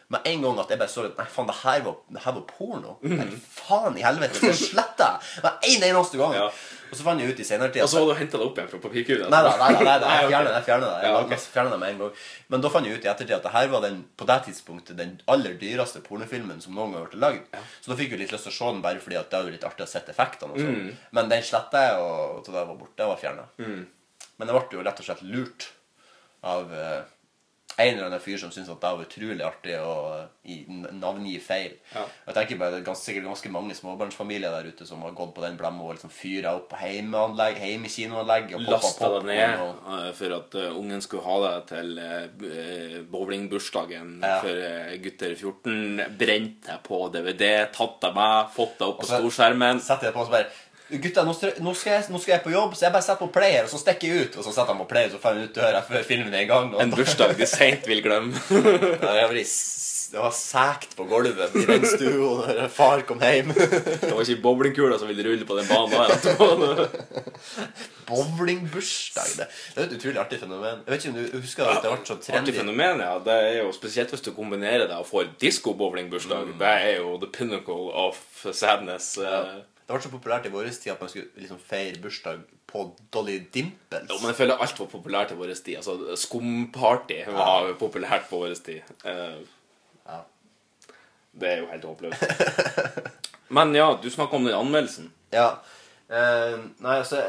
[0.09, 2.33] med en gang at jeg bare så at nei, faen, det her var, det her
[2.39, 2.95] var porno.
[3.05, 4.39] Nei, faen i helvete.
[4.41, 6.33] Så sletter jeg med en eneste gang.
[6.39, 6.47] Ja.
[6.89, 8.57] Og så fant jeg ut i senere tid Og så hadde du henta det opp
[8.59, 9.29] igjen fra papirkurven?
[9.33, 10.55] Nei nei, nei, da, jeg fjerna det.
[10.57, 11.01] Jeg fjernet det.
[11.03, 12.23] Jeg Ja, det med en gang.
[12.53, 14.99] Men da fant jeg ut i ettertid at det her var den, på det tidspunktet
[14.99, 17.59] den aller dyreste pornofilmen som noen gang vært lagd.
[17.79, 19.55] Så da fikk jeg litt lyst til å se den bare fordi at det var
[19.57, 20.81] litt artig å sette effektene og sånn.
[20.89, 21.05] Mm.
[21.17, 22.97] Men den sletta jeg, og så det var borte.
[22.99, 23.47] Det var fjerna.
[24.39, 25.69] Men det ble jo rett og slett lurt
[26.47, 26.99] av eh,
[27.79, 29.93] en eller annen fyr som syntes at det var utrolig artig å
[30.99, 31.75] navngi feil.
[31.93, 32.03] Ja.
[32.27, 35.33] Jeg tenker bare det er ganske, sikkert ganske mange småbarnsfamilier der ute som har gått
[35.35, 40.09] på den blemma og liksom fyra opp heimeanlegg, heimekinoanlegg og Lasta det ned og eh,
[40.17, 44.39] for at uh, ungen skulle ha det til uh, bowlingbursdagen Ja.
[44.43, 46.17] for uh, gutter 14.
[46.19, 49.79] Brent det på DVD, tatt det med, fått det opp på storskjermen.
[49.83, 50.49] setter jeg på og så bare
[50.89, 53.33] Gutta, nå nå, skal jeg, nå skal jeg på jobb, så jeg bare setter på
[53.33, 54.39] play her, og så stikker jeg ut.
[54.39, 56.47] Og så setter han på play, og så får jeg ut døra før filmen er
[56.47, 56.71] i gang.
[56.81, 58.33] En bursdag de seint vil glemme.
[59.05, 59.29] Ja, jeg
[60.09, 63.51] det var sækt på gulvet i den stua når far kom hjem.
[63.53, 66.79] Det var ikke bowlingkula som ville rulle på den banen.
[68.09, 69.35] Bowlingbursdag.
[69.37, 70.81] Det, det er et utrolig artig fenomen.
[70.87, 72.41] Jeg vet ikke om du husker at det ble så trendy.
[72.41, 73.11] Artig fenomen, ja.
[73.27, 76.55] Det er jo Spesielt hvis du kombinerer det og får disko-bowlingbursdag.
[76.57, 78.17] Det er jo the pinnacle of
[78.49, 79.13] sadness.
[79.21, 79.59] eh.
[79.89, 83.39] Det ble så populært i vår tid at man skulle liksom feire bursdag på Dolly
[83.53, 84.03] Dimples.
[84.05, 85.79] Jo, men jeg føler alt var populært i vår tid.
[85.79, 88.85] Altså, Skumparty var populært på vår tid.
[89.01, 89.41] Uh,
[90.05, 90.19] Ja.
[91.41, 92.21] Det er jo helt håpløst.
[93.57, 95.09] Men ja, du snakka om den anmeldelsen.
[95.33, 95.55] Ja.
[96.09, 97.23] Uh, nei, altså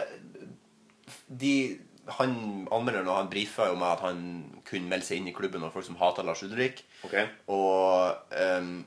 [1.29, 1.79] de,
[2.21, 4.23] Han anmelderen og han brifa jo med at han
[4.69, 6.85] kunne melde seg inn i klubben av folk som hater Lars Ulrik.
[7.07, 7.17] Ok?
[7.53, 8.83] Og ehm,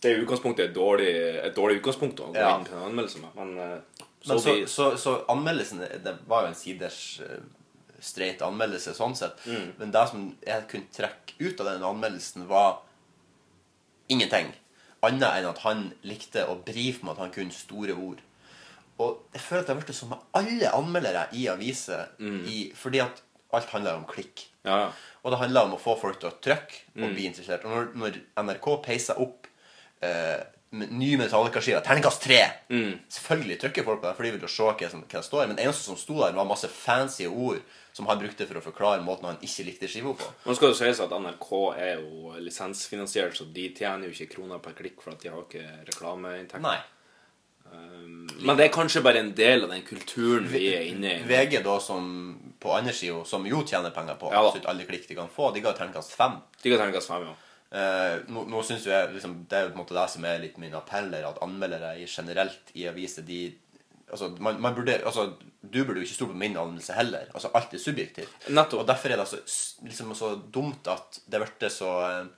[0.00, 1.10] Det er utgangspunktet et dårlig,
[1.42, 2.52] et dårlig utgangspunkt å gå Ja.
[2.58, 3.78] inn til en anmeldelse med, men eh,
[4.22, 4.66] så, Men så, vi...
[4.66, 7.38] så, så anmeldelsen det var jo en siders uh,
[8.00, 9.38] streit anmeldelse sånn sett.
[9.46, 9.72] Mm.
[9.78, 12.80] Men det som jeg kunne trekke ut av den anmeldelsen, var
[14.10, 14.52] ingenting.
[15.06, 18.22] Annet enn at han likte å brife med at han kunne store ord.
[18.98, 22.08] Og jeg føler at det har blitt sånn med alle anmeldere i aviser,
[22.50, 23.22] i, fordi at
[23.54, 24.48] alt handler om klikk.
[24.64, 24.70] Mm.
[24.72, 24.88] Ja.
[25.22, 27.04] Og det handler om å få folk til å trykke Mm.
[27.06, 27.64] og bli interessert.
[27.64, 29.46] Og når, når NRK peiser opp
[30.04, 30.38] eh,
[30.70, 32.98] ny Metallica-skive, terningkast tre Mm.
[33.08, 35.46] Selvfølgelig trykker folk på det, for de vil jo se hva, som, hva det står.
[35.46, 37.62] Men det eneste som sto der, var masse fancy ord
[37.96, 40.28] som han brukte for å forklare måten han ikke likte skiva på.
[40.44, 41.48] Nå skal det sies at NRK
[41.80, 45.42] er jo lisensfinansiert, så de tjener jo ikke kroner per klikk for at de har
[45.48, 46.62] ikke reklameinntekter.
[46.62, 46.78] Nei.
[48.38, 51.24] Men det er kanskje bare en del av den kulturen vi er inne i.
[51.28, 52.06] VG, da, som
[52.60, 55.50] på andre sida, som jo tjener penger på Ja absolutt alle klikk de kan få,
[55.54, 56.38] de ga terningkast fem.
[56.62, 57.34] De ga terningkast fem, ja.
[57.68, 60.24] Eh, nå nå synes jo jeg liksom, Det er jo på en måte det som
[60.24, 63.42] er litt min appell at anmeldere i generelt i aviser de
[64.08, 67.28] altså, man, man burde, altså, Du burde jo ikke stole på min anmeldelse heller.
[67.34, 68.48] Altså, Alt er subjektivt.
[68.48, 69.40] Og Derfor er det så,
[69.84, 72.37] liksom, så dumt at det ble så eh,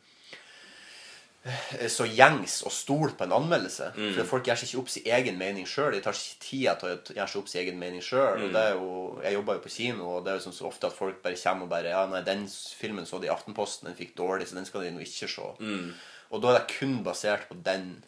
[1.88, 3.86] så gjengs å stole på en anmeldelse.
[3.96, 4.10] Mm.
[4.18, 5.94] For folk gjør seg ikke opp sin egen mening sjøl.
[5.94, 8.42] De tar ikke tida til å gjøre seg opp sin egen mening sjøl.
[8.50, 8.58] Mm.
[9.24, 11.40] Jeg jobber jo på kino, og det er jo sånn så ofte at folk bare
[11.40, 14.54] kommer og bare Ja, nei, den filmen så de i Aftenposten, den fikk dårlig, så
[14.60, 15.48] den skal de nå ikke se.
[15.64, 15.94] Mm.
[16.30, 18.04] Og da er det kun basert på den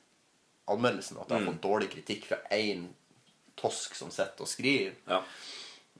[0.68, 1.54] anmeldelsen, at jeg har Mm.
[1.54, 2.88] fått dårlig kritikk fra én
[3.56, 4.92] tosk som sitter og skriver.
[5.08, 5.22] ja.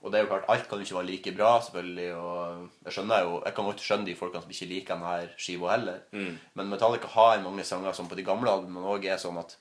[0.03, 2.09] Og det er jo klart, alt kan jo ikke være like bra, selvfølgelig.
[2.19, 5.71] Og jeg skjønner jo, jeg kan godt skjønne de folkene som ikke liker denne skiva
[5.77, 6.01] heller.
[6.13, 6.39] Mm.
[6.59, 9.55] Men Metallica har mange sanger som på de gamle albumene òg er sånn at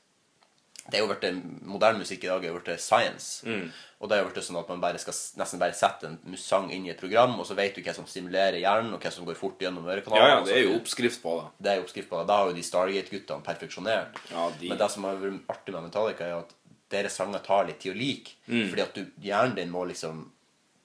[0.89, 3.45] det er jo blitt moderne musikk i dag er jo blitt science.
[3.45, 3.67] Mm.
[4.01, 6.71] Og det er jo blitt sånn at man bare skal nesten bare sette en sang
[6.73, 9.27] inn i et program, og så vet du hva som stimulerer hjernen, og hva som
[9.27, 10.25] går fort gjennom ørekanalen.
[10.25, 11.45] ja, ja, det er jo oppskrift på det.
[11.61, 12.27] det er jo oppskrift på det.
[12.33, 14.17] Da har jo de Stargate-guttene perfeksjonert.
[14.33, 16.55] Ja, de- Men det som har vært artig med Metallica, er at
[16.91, 18.35] deres sanger tar litt tid å like.
[18.47, 18.67] Mm.
[18.69, 20.25] Fordi at du, hjernen din må liksom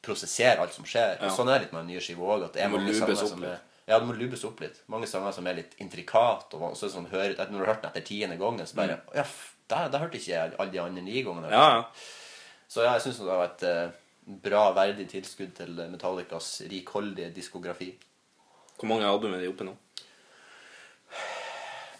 [0.07, 1.19] prosessere alt som skjer.
[1.27, 2.45] Og sånn er det litt med den nye skiva òg.
[2.57, 3.51] Er må lubes opp litt.
[3.51, 4.81] er Ja, det må lubes opp litt.
[4.91, 6.59] Mange sanger som er litt intrikate.
[6.59, 9.23] Og så sånn, hører, når du har hørt den etter tiende gangen, så bare Ja,
[9.23, 11.51] f- det, det hørte ikke jeg alle de andre ni gangene.
[11.51, 11.55] Mm.
[11.55, 11.85] Ja, ja.
[12.69, 13.91] Så ja, jeg syns det var et uh,
[14.43, 17.93] bra, verdig tilskudd til Metallicas rikholdige diskografi.
[18.79, 19.75] Hvor mange album er de oppe nå?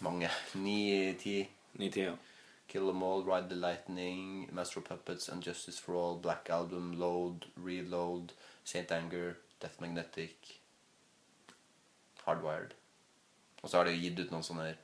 [0.05, 0.29] Mange.
[0.61, 1.37] Ni-ti.
[1.79, 2.13] Ni ti, ja.
[2.77, 6.99] Kill 'Em All, Ride the Lightning, Master of Puppets, And Justice for All, Black Album,
[6.99, 10.59] Load, Reload, Saint Anger, Death Magnetic,
[12.25, 12.73] Hardwired.
[13.63, 14.75] Og så har de gitt ut noen sånne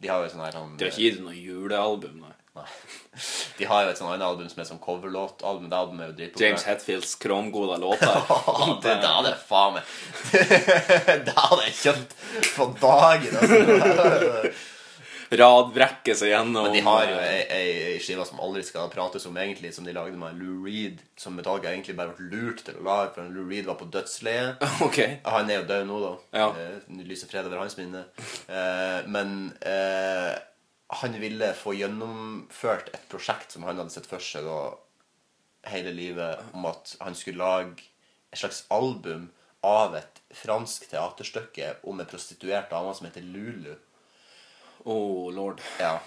[0.00, 2.32] De har jo et sånn her han- De har ikke gitt ut noe julealbum, nei.
[2.56, 2.66] Nei.
[3.58, 5.68] De har jo et sånn annet album som er sånn coverlåtalbum.
[5.68, 6.40] Det albumet er jo dritpopulært.
[6.46, 8.14] James Hetfields kromgode låter.
[8.84, 9.84] det, det hadde jeg faen meg
[11.28, 12.16] Det hadde jeg kjøpt
[12.56, 13.36] på dagen.
[13.42, 14.52] Altså.
[15.30, 19.26] Radbrekke seg gjennom Men de har jo ei, ei, ei skive som aldri skal prates
[19.30, 22.80] om, egentlig, som de lagde med Lou Reed, som Metallica egentlig bare ble lurt til
[22.80, 24.56] å lage, for Lou Reed var på dødsleie.
[24.90, 25.18] Okay.
[25.28, 26.12] Han er jo død nå, da.
[26.40, 26.46] Ja.
[26.58, 28.06] Eh, lyser fred over hans minne.
[28.50, 30.32] Eh, men eh,
[31.00, 34.72] han ville få gjennomført et prosjekt som han hadde sett for seg da,
[35.70, 37.86] hele livet, om at han skulle lage
[38.32, 39.28] et slags album
[39.66, 43.74] av et fransk teaterstykke om en prostituert dame som heter Lulu.
[44.84, 45.60] Oh, lord.
[45.80, 45.98] Ja,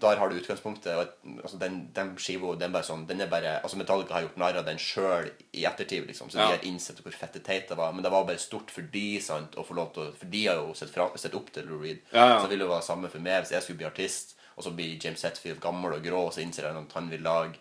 [0.00, 0.94] der har du utgangspunktet.
[1.42, 4.56] Altså, den, den skiva den bare sånn, den er bare, altså Metallica har gjort narr
[4.62, 6.46] av den sjøl i ettertid, liksom, så Ja.
[6.48, 7.92] de har innsett hvor fette teit det var.
[7.92, 10.46] Men det var bare stort for de, sant, å få lov til å For de
[10.46, 12.00] har jo sett, fra, sett opp til Lou Reed.
[12.12, 12.38] Ja, ja.
[12.40, 14.72] Så det ville jo være samme for meg hvis jeg skulle bli artist, og så
[14.76, 17.56] blir James Hetfield gammel og grå, og så innser han at han vil lage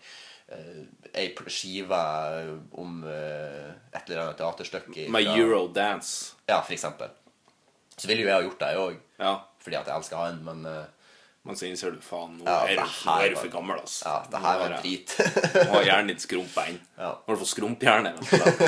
[0.52, 0.84] eh,
[1.16, 2.00] ei skive
[2.80, 5.08] om eh, et eller annet teaterstykke.
[5.12, 6.34] My Eurodance.
[6.48, 7.12] Ja, for eksempel.
[7.98, 9.00] Så ville jo jeg ha gjort det, jeg òg.
[9.20, 9.34] Ja.
[9.62, 10.82] Fordi at jeg elsker han, men uh,
[11.44, 14.04] Men så innser du faen, nå Ja, er du, er for gammel, altså.
[14.06, 15.16] ja, det her var drit.
[15.56, 16.78] Nå har hjernen din skrumpa inn.
[17.02, 17.16] Ja.
[17.18, 18.12] Nå har du fått skrumphjerne.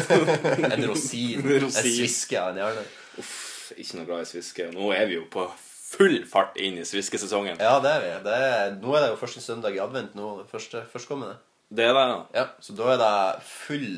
[0.74, 1.46] En rosin.
[1.60, 2.86] En sviske av en hjerne.
[3.22, 4.72] Uff, ikke noe glad i sviske.
[4.74, 5.46] Nå er vi jo på
[5.94, 7.62] full fart inn i sviskesesongen.
[7.62, 8.12] Ja, det er vi.
[8.26, 10.32] Det er, nå er det jo første søndag i advent nå.
[10.50, 11.38] Første, førstkommende.
[11.74, 12.18] Det er det, ja.
[12.42, 13.14] Ja, så da er det
[13.46, 13.90] full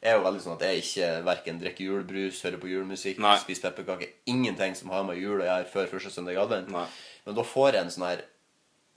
[0.00, 3.34] Jeg er jo veldig sånn at jeg ikke verken drikker julebrus, hører på julemusikk, Nei.
[3.42, 4.14] spiser pepperkaker.
[4.32, 6.70] Ingenting som har med jul å gjøre før første søndag i advent.
[6.72, 6.86] Nei.
[7.26, 8.22] Men da får jeg en sånn her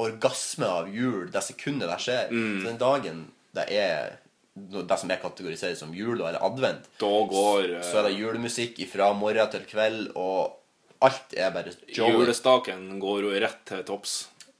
[0.03, 2.31] orgasme av jul det sekundet det skjer.
[2.31, 2.53] Mm.
[2.61, 3.23] Så den dagen
[3.53, 4.15] det er
[4.53, 9.09] det som jeg kategoriserer som jul eller advent, går eh, så er det julemusikk fra
[9.17, 10.59] morgen til kveld, og
[11.03, 12.13] alt er bare joy.
[12.13, 14.13] julestaken går jo rett til topps.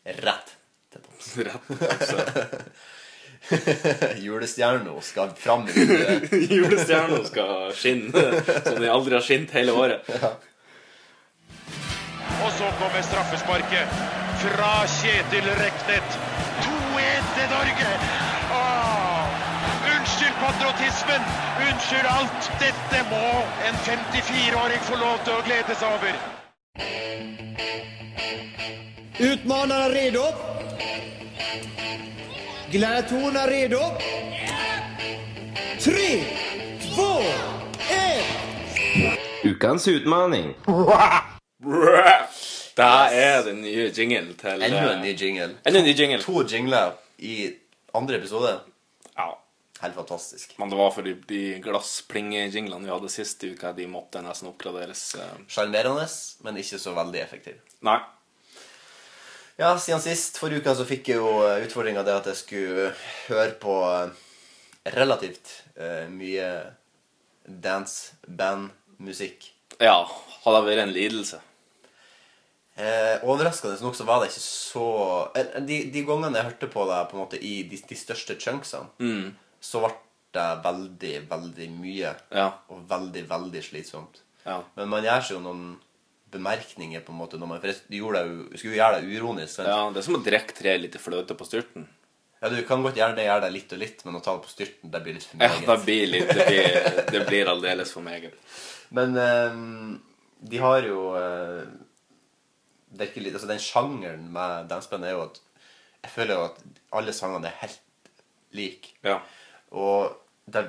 [0.04, 0.56] Rett
[0.92, 1.30] til topps.
[1.48, 2.14] Rett til topps.
[2.18, 2.58] ja.
[4.26, 5.68] Julestjerna skal fram.
[6.32, 8.24] Julestjerna skal skinne
[8.66, 10.10] som de aldri har skint hele året.
[10.22, 10.34] Ja.
[12.44, 13.98] Og så kommer straffesparket
[14.44, 16.20] fra Kjetil Reknet.
[16.64, 17.90] 2-1 til Norge.
[18.58, 19.26] Åh,
[19.94, 21.28] unnskyld patriotismen.
[21.68, 22.52] Unnskyld alt.
[22.64, 23.26] Dette må
[23.68, 26.24] en 54-åring få lov til å glede seg over.
[29.24, 30.26] Utmanarna redo?
[32.74, 33.80] Gladiatorerna redo?
[35.80, 36.24] Tre,
[36.96, 37.20] två,
[37.92, 38.26] ett!
[39.44, 40.56] Ukens utmaning.
[42.76, 45.52] Det er den nye jingle til Enda en eh, ny jingle.
[45.64, 46.18] Enda en ny jingle.
[46.26, 47.52] To jingler i
[47.94, 48.56] andre episode.
[49.16, 49.28] Ja.
[49.84, 50.56] Helt fantastisk.
[50.58, 55.06] Men det var fordi de glassplinge-jinglene vi hadde sist uke, de måtte nesten oppgraderes.
[55.22, 55.38] eh.
[55.48, 56.08] Sjarmerende,
[56.42, 57.62] men ikke så veldig effektiv.
[57.86, 58.00] Nei.
[59.60, 61.30] Ja, siden sist, forrige uka så fikk jeg jo
[61.62, 62.86] utfordringa det at jeg skulle
[63.28, 64.22] høre på eh,
[64.96, 66.48] relativt uh, mye
[67.46, 69.52] dance-band-musikk.
[69.78, 70.00] Ja,
[70.46, 71.38] hadde vært en lidelse.
[72.74, 74.88] Eh, overraskende nok så var det ikke så
[75.38, 78.34] eh, De, de gangene jeg hørte på det på en måte i de, de største
[78.42, 79.30] chunksene,
[79.62, 79.94] så ble
[80.34, 82.18] det veldig, veldig mye.
[82.34, 82.50] Ja.
[82.74, 84.24] Og veldig, veldig slitsomt.
[84.48, 84.64] Ja.
[84.80, 85.68] Men man gjør seg jo noen
[86.34, 89.56] bemerkninger på en måte når man, For de gjorde det skulle gjøre det uronisk.
[89.56, 89.70] sant?
[89.72, 91.88] ja, det er som å drikke tre liter fløte på styrten.
[92.44, 94.44] Ja, du kan godt gjøre det, gjøre det litt og litt, men å ta det
[94.44, 97.94] på styrten, det blir litt for Ja, det blir litt Det blir, det blir aldeles
[97.96, 98.36] for meget.
[98.94, 100.02] Men um,
[100.44, 101.00] de har jo
[102.94, 105.40] det er ikke litt Altså, den sjangeren med danseband er jo at
[106.04, 106.60] Jeg føler jo at
[107.00, 107.80] alle sangene er helt
[108.54, 108.92] like.
[109.08, 109.22] Ja.
[109.72, 110.12] Og
[110.46, 110.68] der,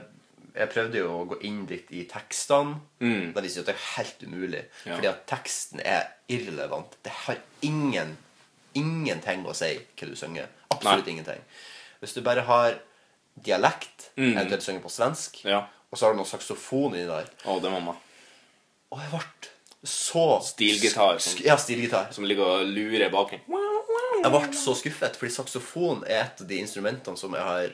[0.54, 2.76] jeg prøvde jo å gå inn litt i tekstene.
[3.00, 3.32] Mm.
[3.34, 4.64] Det viser jo at det er helt umulig.
[4.86, 4.94] Ja.
[4.96, 6.94] Fordi at teksten er irrelevant.
[7.02, 8.16] Det har ingen
[8.74, 10.48] ingenting å si hva du synger.
[10.70, 11.12] Absolutt Nei.
[11.14, 11.40] ingenting.
[12.02, 12.78] Hvis du bare har
[13.42, 14.36] dialekt, Mm.
[14.36, 15.66] eventuelt synger på svensk, Ja.
[15.92, 17.96] og så har du noe saksofon inni der Å, det mamma.
[18.92, 19.20] Og jeg ble
[19.84, 22.12] så Stilgitar, sk- Ja, stilgitar.
[22.12, 23.40] Som ligger og lurer baki.
[24.22, 27.70] Jeg ble så skuffet, fordi saksofon er et av de instrumentene som jeg har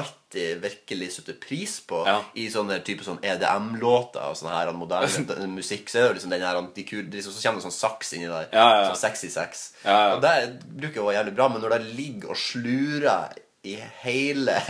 [0.00, 2.18] alltid virkelig setter pris på Ja.
[2.38, 5.88] i sånne type sånn EDM-låter og sånn her moderne musikk.
[5.90, 8.30] Så er det jo liksom den her de de, Så kommer det sånn saks inni
[8.30, 8.48] der.
[8.52, 8.88] Ja, ja, ja.
[8.92, 9.72] Sånn sexy sex.
[9.84, 10.14] Ja, ja.
[10.16, 10.34] Og det
[10.64, 13.36] bruker jo å være jævlig bra, men når det ligger og slurer
[13.66, 14.54] i hele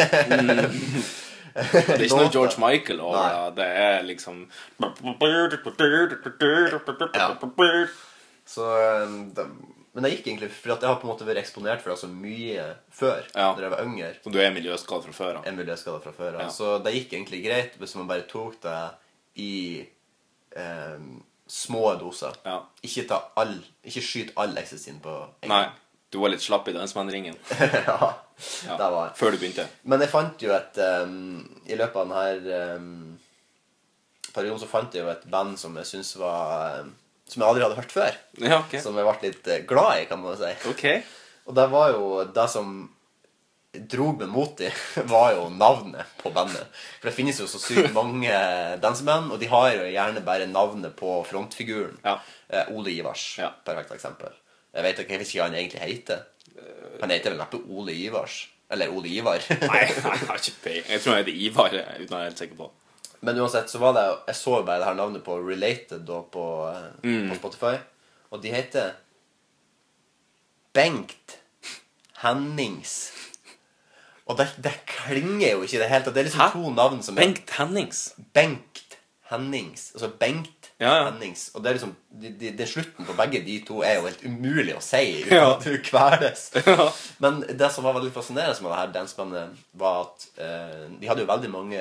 [1.59, 3.57] Det er ikke noe George Michael over det.
[3.57, 3.65] det.
[3.65, 4.45] Det er liksom
[8.49, 8.65] Så,
[9.05, 9.45] um, det,
[9.99, 11.99] men det gikk egentlig for at jeg har på en måte vært eksponert for det
[11.99, 13.49] så mye før, Ja.
[13.57, 14.11] da jeg var yngre.
[14.23, 15.47] Så du er miljøskada fra før av.
[15.51, 16.43] en miljøskade fra før av.
[16.47, 16.49] Ja.
[16.55, 18.77] Så det gikk egentlig greit hvis man bare tok det
[19.43, 19.57] i
[20.55, 21.03] eh,
[21.51, 22.39] små doser.
[22.47, 22.61] Ja.
[22.87, 25.65] Ikke, ta all, ikke skyt all ecstasyen på en Nei,
[26.15, 27.97] du var litt slapp i dansmannringen ja,
[28.69, 28.77] ja.
[28.79, 29.67] det var før du begynte.
[29.83, 33.19] Men jeg fant jo et um, I løpet av denne um,
[34.33, 36.95] perioden så fant jeg jo et band som jeg syns var um,
[37.29, 38.17] som jeg aldri hadde hørt før.
[38.41, 38.81] Ja, okay.
[38.83, 40.53] Som jeg ble litt eh, glad i, kan man si.
[40.73, 41.03] Okay.
[41.49, 42.73] Og det var jo det som
[43.93, 44.73] drog meg mot dem,
[45.13, 46.67] var jo navnet på bandet.
[46.99, 48.33] For det finnes jo så sykt mange
[48.83, 51.99] danseband, og de har jo gjerne bare navnet på frontfiguren.
[52.05, 52.17] Ja.
[52.49, 53.53] Eh, Ole Ivars, Ja.
[53.65, 54.33] perfekt eksempel.
[54.75, 56.25] Jeg vet ikke jeg vet ikke hva han egentlig heter.
[57.01, 58.47] Han heter vel neppe Ole Ivars.
[58.71, 59.41] Eller Ole Ivar.
[59.49, 59.85] Nei, nei,
[60.21, 60.89] jeg har ikke peiling.
[60.93, 62.67] Jeg tror han heter Ivar, uten å være helt sikker på.
[63.21, 66.45] Men uansett så var det Jeg så bare det her navnet på Related da på,
[66.71, 67.31] eh, Mm.
[67.31, 67.77] på Spotify.
[68.31, 68.93] Og de heter
[70.75, 71.39] Bengt
[72.23, 73.13] Hennings.
[74.29, 76.15] Og det, det klinger jo ikke i det hele tatt.
[76.15, 76.51] Det er liksom Hæ?
[76.53, 78.03] to navn som er Bengt Hennings.
[78.37, 78.99] Bengt
[79.31, 79.91] Hennings.
[79.95, 81.11] Altså Bengt Ja, ja.
[81.11, 81.49] Hennings.
[81.55, 84.21] Og det er liksom det, det, det slutten på begge de to er jo helt
[84.29, 85.49] umulig å si uten Ja.
[85.57, 86.45] at du kveles.
[86.69, 86.91] Ja.
[87.25, 91.25] Men det som var veldig fascinerende med det her dansebandet, var at eh, de hadde
[91.25, 91.81] jo veldig mange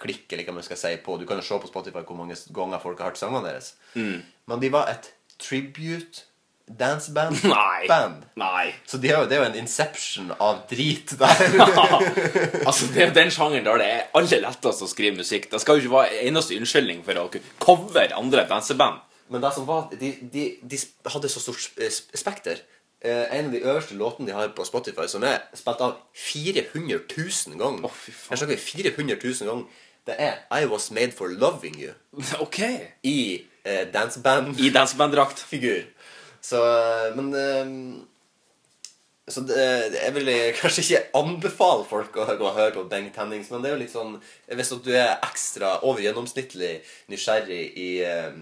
[0.00, 2.36] klikk, eller hva man skal si, på Du kan jo se på Spotify hvor mange
[2.54, 3.74] ganger folk har hørt sangene deres.
[3.94, 4.22] Mm.
[4.50, 5.10] Men de var et
[5.42, 6.22] tribute
[6.64, 7.36] danceband.
[7.50, 7.86] Nei.
[7.90, 8.22] Band.
[8.40, 8.70] Nei.
[8.88, 11.42] Så de jo, det er jo en inception av drit der.
[12.64, 15.50] Altså, det er jo den sjangeren der det er aller lettest å skrive musikk.
[15.52, 17.26] Det skal jo ikke være eneste unnskyldning for å
[17.62, 19.02] cover andre danseband.
[19.32, 22.58] Men det som var De, de, de hadde så stort sp- sp- spekter.
[23.04, 27.02] Eh, en av de øverste låtene de har på Spotify, som er spilt av 400
[27.16, 27.90] 000 ganger.
[27.92, 28.30] Faen.
[28.30, 29.82] Jeg snakker 400 000 ganger.
[30.06, 31.92] Det er I Was Made For Loving You
[32.44, 32.60] OK.
[33.02, 34.64] i eh, danseband-figur.
[34.70, 35.44] I dansebanddrakt.
[36.44, 38.00] Så eh, Men eh,
[39.28, 39.60] Så det,
[39.96, 43.70] jeg vil kanskje ikke anbefale folk å gå og høre på Bengt Hennings, men det
[43.70, 44.18] er jo litt sånn
[44.52, 46.74] Hvis du er ekstra over gjennomsnittlig
[47.08, 48.34] nysgjerrig i eh,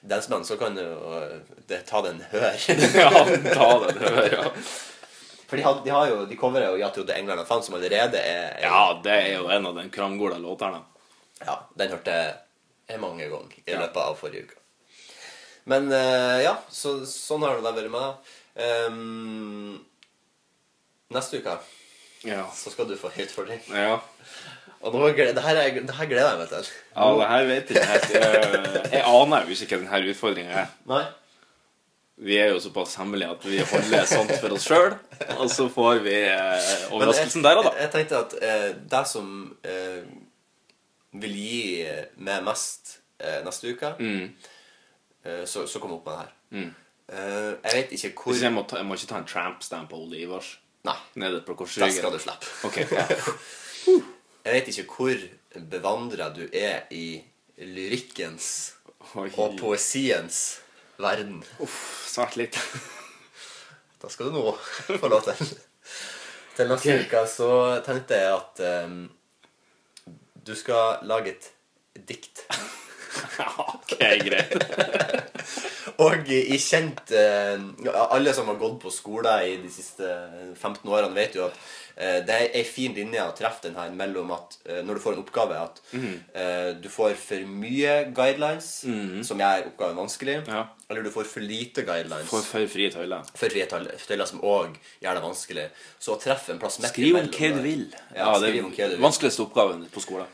[0.00, 2.54] danseband, så kan du eh, det, ta den hør.
[2.94, 3.10] Ja,
[3.54, 4.44] ta den hør, ja.
[5.50, 8.18] For de, har, de, har jo, de coverer jo 'Ja trodde England fant', som allerede
[8.18, 10.84] er, er Ja, det er jo en av den kranggola låtene.
[11.42, 12.14] Ja, den hørte
[12.88, 13.80] jeg mange ganger i Ja.
[13.80, 14.56] løpet av forrige uke.
[15.64, 18.86] Men uh, ja, så, sånn har det vært med det.
[18.86, 19.84] Um,
[21.10, 21.58] neste uke
[22.24, 22.46] Ja.
[22.54, 23.60] så skal du få utfordring.
[23.74, 24.00] Ja.
[24.80, 26.68] Og nå, det, her er, det her gleder jeg meg til.
[26.96, 28.20] ja, det her vet jeg ikke.
[28.20, 31.10] Jeg, jeg aner jo ikke denne utfordringa er.
[32.20, 34.94] Vi er jo såpass hemmelige at vi holder sånt for oss sjøl.
[35.40, 37.74] Og så får vi eh, overraskelsen der og da.
[37.76, 39.30] Jeg, jeg tenkte at eh, det som
[39.64, 40.02] eh,
[41.24, 41.62] vil gi
[42.24, 44.28] meg mest eh, neste uke, Mm.
[45.24, 46.32] eh, så, så kom jeg opp med det her.
[46.56, 46.70] Mm.
[47.10, 50.00] Eh, jeg vet ikke hvor jeg, må ta, jeg må ikke ta en tramp-stamp på
[50.06, 50.54] Ole Ivars
[50.88, 52.48] Nei, nede på det skal du slippe.
[52.64, 53.04] Ok, ja.
[54.44, 55.24] Jeg vet ikke hvor
[55.70, 57.20] bevandra du er i
[57.60, 58.46] lyrikkens
[59.14, 59.28] Oi.
[59.36, 60.60] og poesiens
[61.00, 61.42] verden.
[61.60, 62.56] Uff, Svært litt.
[64.00, 64.54] Da skal du nå
[65.02, 65.50] få lov til.
[66.56, 67.50] Til neste uke så
[67.84, 69.02] tenkte jeg at um,
[70.46, 71.50] du skal lage et
[72.08, 72.46] dikt.
[73.74, 74.56] ok, greit.
[76.00, 77.60] Og i kjent uh,
[78.08, 80.08] Alle som har gått på skole i de siste
[80.54, 81.60] 15 årene, vet jo at
[82.26, 85.16] det er ei fin linje å treffe den her mellom at eh, når du får
[85.16, 88.68] en oppgave, at eh, du får for mye guidelines,
[89.26, 90.62] som gjør oppgaven vanskelig, Ja.
[90.88, 92.28] eller du får for lite guidelines.
[92.30, 93.22] For, for frie tøyler.
[93.34, 95.68] for frie tøyler som òg gjør det vanskelig.
[95.98, 97.86] Så å treffe en plass midt Skriv om hva du vil.
[98.16, 99.00] Ja, det hva du er vil.
[99.02, 100.26] vanskeligste oppgaven på skolen.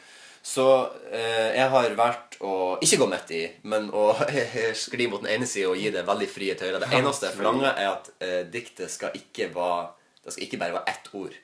[0.47, 0.63] Så
[1.11, 4.13] eh, jeg har valgt å ikke gå midt i, men å
[4.85, 6.79] skli mot den ene sida og gi det veldig frie tøyler.
[6.85, 9.89] Det eneste jeg forlanger, er at eh, diktet skal ikke være
[10.27, 11.35] Det skal ikke bare være ett ord.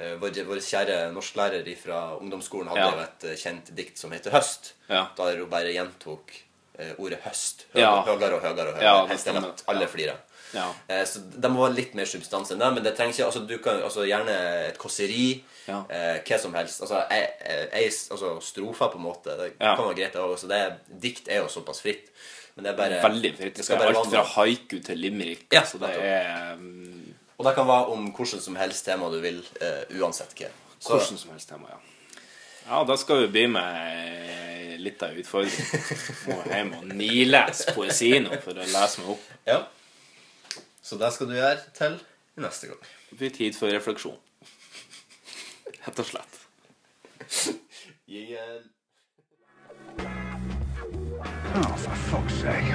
[0.00, 2.92] Eh, vår, vår kjære norsklærer fra ungdomsskolen hadde Ja.
[2.94, 4.72] jo et eh, kjent dikt som heter 'Høst'.
[4.88, 5.06] Ja.
[5.16, 6.32] Der hun bare gjentok
[6.78, 8.02] eh, ordet 'høst' Ja.
[8.02, 8.68] høyere og høyere.
[8.68, 9.86] og høyere, Ja, Helt til at alle Ja.
[9.86, 10.16] flirer.
[10.54, 10.72] Ja.
[10.88, 12.72] Eh, Så det må være litt mer substans enn det.
[12.74, 15.42] Men det trenger ikke altså, du kan, altså, Gjerne et kåseri.
[15.68, 15.84] Ja.
[15.90, 16.80] Eh, hva som helst.
[16.80, 17.28] Altså, ei,
[17.72, 19.36] ei, altså strofer, på en måte.
[19.36, 19.76] Det Ja.
[19.76, 20.48] kan være greit, det.
[20.48, 22.08] Det er, dikt er jo såpass fritt.
[22.56, 23.54] Men det er bare Veldig fritt.
[23.54, 25.46] Det Det skal skal være alt fra haiku til limerick.
[25.52, 26.99] Ja, så det er um,
[27.40, 30.50] Og det kan være om hvordan som helst tema du vil, eh, uansett hva.
[30.76, 31.78] Så, hvordan som helst tema, ja.
[32.66, 35.70] Ja, da skal vi bli med litt av utfordringen.
[35.72, 36.26] utfordring.
[36.28, 39.30] Må hjem og nilese poesi nå for å lese meg opp.
[39.48, 39.62] ja.
[40.84, 41.96] så det skal du gjøre til
[42.44, 42.82] neste gang.
[43.08, 44.18] Det blir tid for refleksjon.
[45.86, 46.36] Rett og slett.
[48.10, 48.60] Yeah.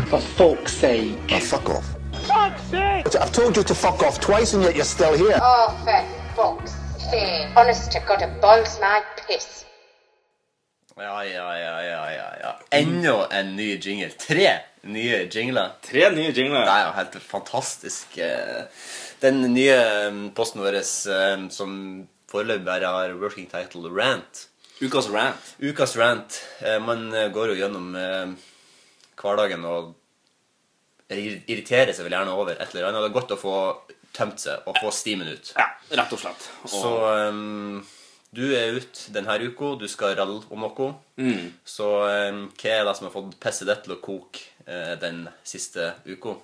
[0.09, 1.21] For fuck's sake.
[1.29, 2.04] Oh, fuck off.
[2.35, 5.39] I've told you to fuck off twice and yet you're still here.
[5.41, 6.03] Oh, for
[6.35, 6.73] fuck's
[7.09, 7.47] sake.
[7.55, 9.63] Honest to God, it boils my piss.
[10.97, 12.51] Ja, ja, ja, ja, ja, ja.
[12.71, 14.09] Enda en ny jingle.
[14.19, 14.49] Tre
[14.83, 15.71] nye jingler.
[15.83, 16.65] Tre nye jingler.
[16.65, 18.17] Det er jo helt fantastisk.
[18.17, 18.65] eh.
[19.21, 24.47] Den nye eh, posten vår eh, som foreløpig bare har working title Rant.
[24.83, 25.55] Ukas rant.
[25.63, 26.41] Ukas rant.
[26.61, 27.93] Eh, Man går jo gjennom
[29.21, 29.93] hverdagen og
[31.09, 33.03] irriterer seg vel gjerne over et eller annet.
[33.03, 33.57] Det er godt å få
[34.15, 35.51] tømt seg og få stimen ut.
[35.57, 35.67] Ja,
[35.99, 36.49] rett og slett.
[36.63, 36.95] Og, Så
[37.29, 37.83] um,
[38.35, 40.89] du er ute denne uka, du skal ralle om noe.
[41.21, 41.53] Mm.
[41.67, 45.25] Så um, hva er det som har fått pisset ditt til å koke uh, den
[45.45, 46.37] siste uka?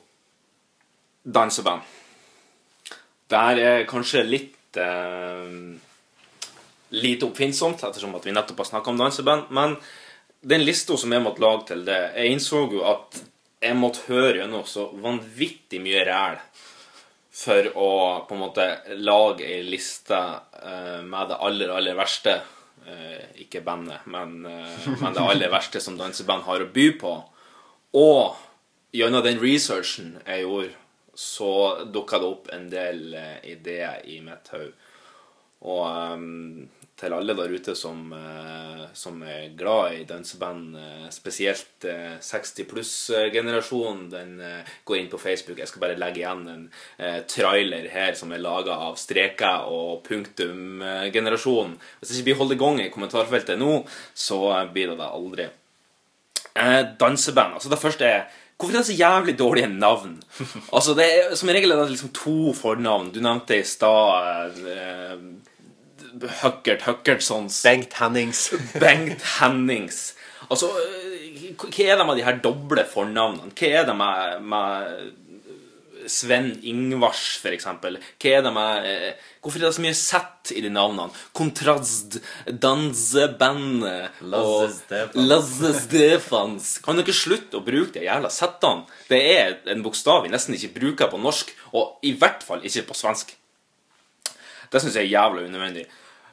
[1.23, 1.81] danseband.
[3.29, 5.77] Det her er kanskje litt uh,
[6.91, 9.51] lite oppfinnsomt, ettersom at vi nettopp har snakka om danseband.
[9.55, 9.77] Men
[10.41, 13.19] den lista som jeg måtte lage til det Jeg innså jo at
[13.61, 16.39] jeg måtte høre gjennom så vanvittig mye ræl
[17.41, 17.91] for å
[18.27, 18.65] på en måte
[18.99, 22.35] lage ei liste eh, med det aller, aller verste.
[22.81, 27.13] Eh, ikke bandet, men, eh, men det aller verste som danseband har å by på.
[28.01, 28.39] Og
[28.97, 30.75] gjennom den researchen jeg gjorde,
[31.15, 31.53] så
[31.91, 33.01] dukka det opp en del
[33.45, 34.73] ideer i mitt hode.
[35.67, 36.69] Og ehm,
[37.01, 42.67] til alle der ute som, eh, som er glad i danseband, eh, spesielt eh, 60
[42.69, 45.59] pluss-generasjonen, den eh, går inn på Facebook.
[45.59, 46.67] Jeg skal bare legge igjen en
[46.99, 51.79] eh, trailer her som er laga av streker og punktum-generasjonen.
[52.01, 53.81] Hvis ikke vi holder i gang i kommentarfeltet nå,
[54.13, 55.49] så eh, blir det det aldri.
[56.53, 57.57] Eh, danseband.
[57.57, 58.23] Altså det første er
[58.61, 60.19] Hvorfor er det så jævlig dårlige navn?
[60.75, 63.09] Altså det er, Som regel er det liksom to fornavn.
[63.09, 65.15] Du nevnte i stad eh,
[66.41, 68.49] Huckert Huckertsons Bengt Hennings.
[68.79, 70.13] Bengt Hennings.
[70.49, 73.53] Altså, eh, hva er det med de her doble fornavnene?
[73.55, 77.99] Hva er det med, med Sven Ingvars, for eksempel?
[78.21, 81.09] Hva er det med eh, Hvorfor er det så mye Z i de navnene?
[81.37, 84.75] Kontrast, Dansebandet og.
[85.17, 86.75] Lasse Stefans.
[86.85, 88.85] Kan dere slutte å bruke de jævla Z-ene?
[89.09, 92.89] Det er en bokstav vi nesten ikke bruker på norsk, og i hvert fall ikke
[92.91, 93.33] på svensk.
[94.71, 95.87] Det syns jeg er jævla unødvendig.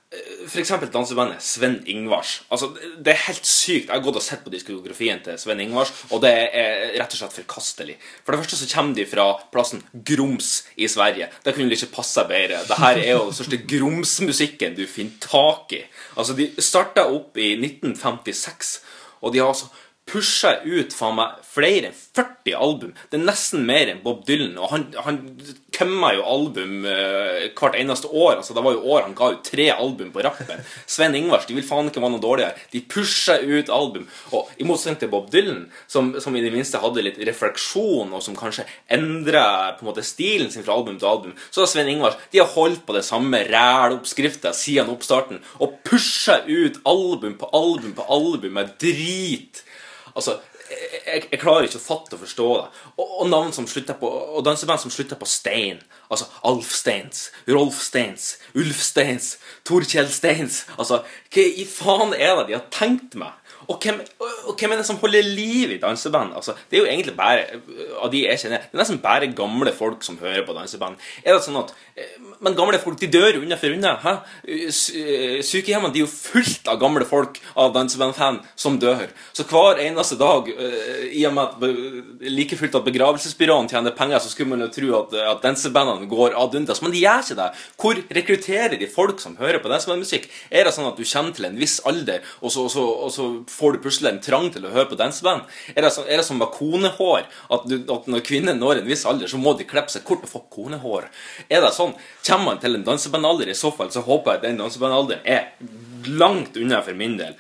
[0.09, 2.39] Eh, eksempel dansebandet Sven Ingvars.
[2.49, 3.91] Altså, det er helt sykt.
[3.91, 7.21] Jeg har gått og sett på diskografien til Sven Ingvars, og det er rett og
[7.21, 7.99] slett forkastelig.
[8.25, 11.29] For det første så kommer de fra plassen Grums i Sverige.
[11.45, 12.63] Det kunne ikke passe bedre.
[12.71, 15.83] Det her er jo den største gromsmusikken du finner tak i.
[16.17, 18.79] Altså, de starta opp i 1956,
[19.21, 19.69] og de har altså
[20.09, 22.93] pusha ut faen meg flere enn 40 album.
[23.11, 24.57] Det er nesten mer enn Bob Dylan.
[24.61, 25.21] Og han, han
[25.75, 28.39] kømma jo album eh, hvert eneste år.
[28.39, 30.63] Altså, det var jo år han ga ut tre album på rappen.
[30.89, 32.57] Sven Ingvars de vil faen ikke være noe dårligere.
[32.73, 34.09] De pusha ut album.
[34.33, 38.25] Og i motsetning til Bob Dylan, som, som i det minste hadde litt refleksjon, og
[38.25, 41.93] som kanskje endra på en måte stilen sin fra album til album, så har Sven
[41.93, 45.43] Ingvars de har holdt på det samme ræloppskrifta siden oppstarten.
[45.63, 49.65] Og pusha ut album på album på album med drit.
[50.19, 50.39] Altså,
[50.69, 52.85] jeg, jeg klarer ikke å fatte og forstå det.
[52.97, 55.81] Og, og navn som slutter på Og danseband som slutter på Stein.
[56.12, 59.37] Altså Alf Steins, Rolf Steins, Ulf Steins,
[59.69, 60.64] Torkjell Steins.
[60.77, 61.03] Altså,
[61.33, 63.37] hva i faen er det de har tenkt meg?
[63.69, 63.99] Og hvem,
[64.49, 66.33] og hvem er det som holder liv i danseband?
[66.39, 67.59] Altså, det er jo egentlig bare
[68.01, 70.97] av de jeg kjenner, det er nesten bare gamle folk som hører på danseband.
[71.21, 73.97] Er det sånn at eh, Men gamle folk de dør jo unna for unna.
[74.01, 74.14] Hæ?
[74.49, 79.11] Eh, Sykehjemmene de er jo fullt av gamle folk av dansebandfan som dør.
[79.37, 84.23] Så hver eneste dag, eh, i og med at like fullt at begravelsesbyråene tjener penger,
[84.23, 86.81] så skulle man jo tro at, at dansebandene går ad undas.
[86.81, 87.51] Men de gjør ikke det.
[87.77, 90.31] Hvor rekrutterer de folk som hører på dansebandmusikk?
[90.49, 93.12] Er det sånn at du kommer til en viss alder, og så, og så, og
[93.12, 93.29] så
[93.59, 95.49] får du plutselig en trang til å høre på danseband?
[95.75, 97.27] Er det, som med konehår?
[97.55, 100.25] At, du, at når kvinner når en viss alder, så må de klippe seg kort
[100.27, 101.09] og få konehår?
[101.51, 101.97] Er det sånn?
[102.27, 105.51] Kommer man til en dansebandalder, i så fall så håper jeg at den dansebandalderen er
[106.09, 107.35] langt unna for min del.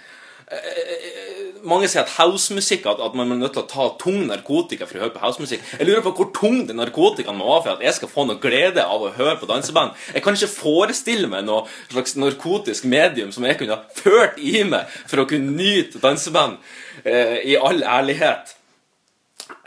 [1.68, 4.96] Mange sier at housemusikk at, at man er nødt til å ta tung narkotika for
[4.96, 5.64] å høre på housemusikk.
[5.76, 8.40] Jeg lurer på hvor tung den narkotikaen må være for at jeg skal få noe
[8.40, 9.96] glede av å høre på danseband.
[10.14, 14.62] Jeg kan ikke forestille meg noe slags narkotisk medium som jeg kunne ha ført i
[14.68, 16.56] meg for å kunne nyte danseband
[17.04, 18.54] eh, i all ærlighet.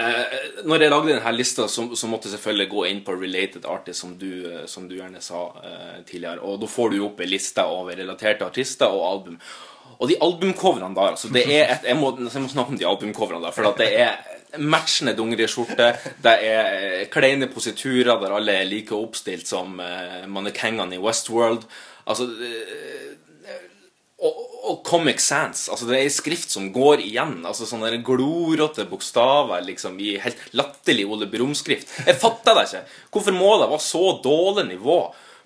[0.01, 3.65] Eh, når jeg lagde denne lista, så, så måtte jeg selvfølgelig gå inn på related
[3.69, 6.41] artists, som du, eh, som du gjerne sa eh, tidligere.
[6.45, 9.37] Og da får du opp en liste over relaterte artister og album.
[10.01, 12.87] Og de albumcoverne der, altså det er et, jeg, må, jeg må snakke om de
[12.89, 14.15] albumcoverne der, for at det er
[14.59, 15.91] matchende dongeriskjorte,
[16.25, 21.63] det er eh, kleine positurer der alle er like oppstilt som uh, mannekengene i Westworld.
[22.09, 23.11] Altså eh,
[24.21, 25.63] og, og Comic Sans.
[25.71, 27.39] Altså det er ei skrift som går igjen.
[27.47, 31.95] altså Sånne glorete bokstaver liksom i helt latterlig Ole Brumm-skrift.
[32.05, 32.83] Jeg fatter det ikke.
[33.15, 34.99] Hvorfor må det være så dårlig nivå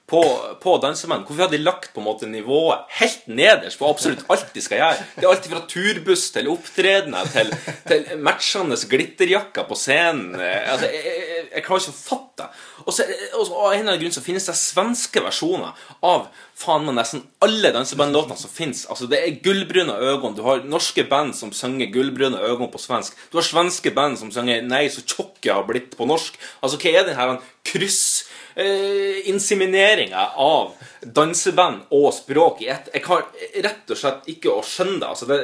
[0.08, 0.22] på,
[0.62, 1.24] på dansemenn.
[1.26, 4.78] Hvorfor har de lagt på en måte nivået helt nederst på absolutt alt de skal
[4.84, 5.06] gjøre?
[5.16, 7.49] Det er alt fra turbuss til opptredener til,
[7.89, 10.36] til matchende glitterjakker på scenen.
[10.38, 12.49] Eh, Altså, jeg, jeg, jeg klarer ikke å fatte det.
[12.86, 13.06] Og så,
[13.39, 15.72] og så- av en eller annen så finnes det svenske versjoner
[16.06, 18.86] av faen meg nesten alle dansebandlåtene som finnes.
[18.91, 20.36] Altså, det er gullbrune øyne.
[20.38, 23.16] Du har norske band som synger gullbrune øyne på svensk.
[23.32, 26.38] Du har svenske band som synger 'Nei, så tjukk jeg har blitt' på norsk.
[26.62, 28.14] Altså, hva er den her kryss
[28.56, 32.89] eh, insemineringa av danseband og språk i ett.
[32.93, 33.22] Jeg har
[33.68, 35.08] rett og slett ikke å skjønne det.
[35.12, 35.38] Altså, det,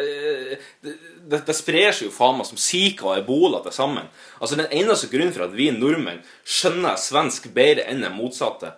[0.83, 0.93] det,
[1.31, 4.05] det, det sprer seg jo faen meg som Zika og ebola til sammen.
[4.39, 8.69] Altså, Den eneste grunnen for at vi nordmenn skjønner svensk bedre enn det motsatte,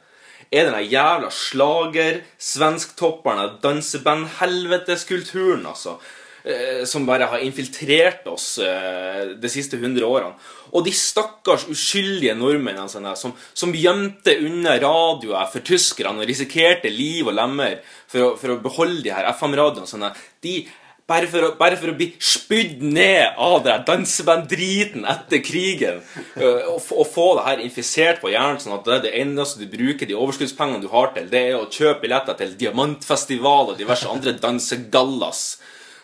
[0.53, 5.97] er den jævla slager, svensktopperne, danseband-helveteskulturen, altså.
[6.43, 10.37] Eh, Som bare har infiltrert oss eh, de siste hundre årene.
[10.73, 16.89] Og de stakkars uskyldige nordmennene sine som, som gjemte unna radioer for tyskerne og risikerte
[16.89, 20.09] liv og lemmer for å, for å beholde de her FM-radioene, sine,
[20.41, 20.63] de
[21.09, 26.01] bare for, å, bare for å bli spydd ned av den dansebanddriten etter krigen.
[26.39, 29.67] øh, Og, og få det her infisert på hjernen, sånn at det, det eneste du
[29.71, 34.09] bruker de overskuddspengene du har til, det er å kjøpe billetter til Diamantfestival og diverse
[34.09, 35.43] andre dansegallas.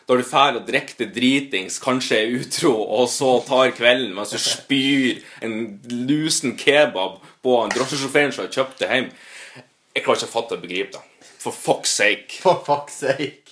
[0.09, 4.33] Da du drar og drikker det dritings, kanskje er utro, og så tar kvelden mens
[4.33, 5.77] du spyr en
[6.09, 9.11] lusen kebab på en drosjesjåføren som har kjøpt det hjem.
[9.93, 11.05] Jeg klarer ikke å fatte og begripe det.
[11.37, 12.41] For fuck's sake.
[12.41, 13.45] For fuck's sake.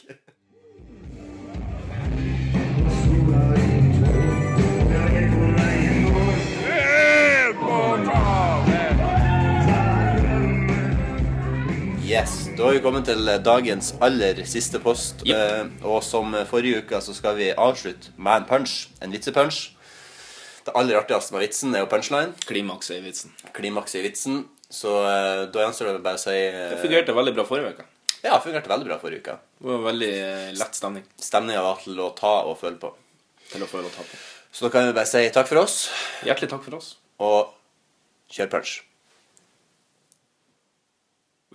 [12.08, 15.22] Yes, Da har vi kommet til dagens aller siste post.
[15.30, 18.76] Eh, og som forrige uke så skal vi avslutte med en punch.
[19.04, 19.60] En vitsepunch.
[20.66, 22.34] Det aller artigste med vitsen er jo punchline.
[22.50, 23.36] Klimakset i vitsen.
[23.56, 24.40] Klimakset i vitsen.
[24.74, 27.86] Så eh, da gjenstår det bare å si eh, Det fungerte veldig bra forrige uke.
[28.24, 29.38] Ja, det fungerte veldig bra forrige uke.
[29.62, 30.12] Det var veldig
[30.58, 32.90] lett stemning Stemninga var til å ta og føle på.
[33.54, 34.18] til å føle og ta på.
[34.52, 35.78] Så da kan vi bare si takk for oss,
[36.26, 36.96] Hjertelig takk for oss.
[37.22, 37.54] og
[38.34, 38.80] kjør punch.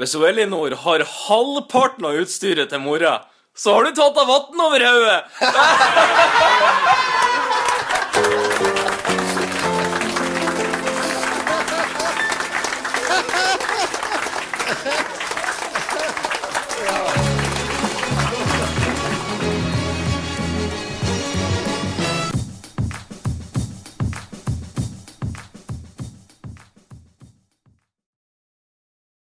[0.03, 3.21] Hvis hun Elinor har halvparten av utstyret til mora,
[3.55, 5.21] så har du tatt av vann over hodet!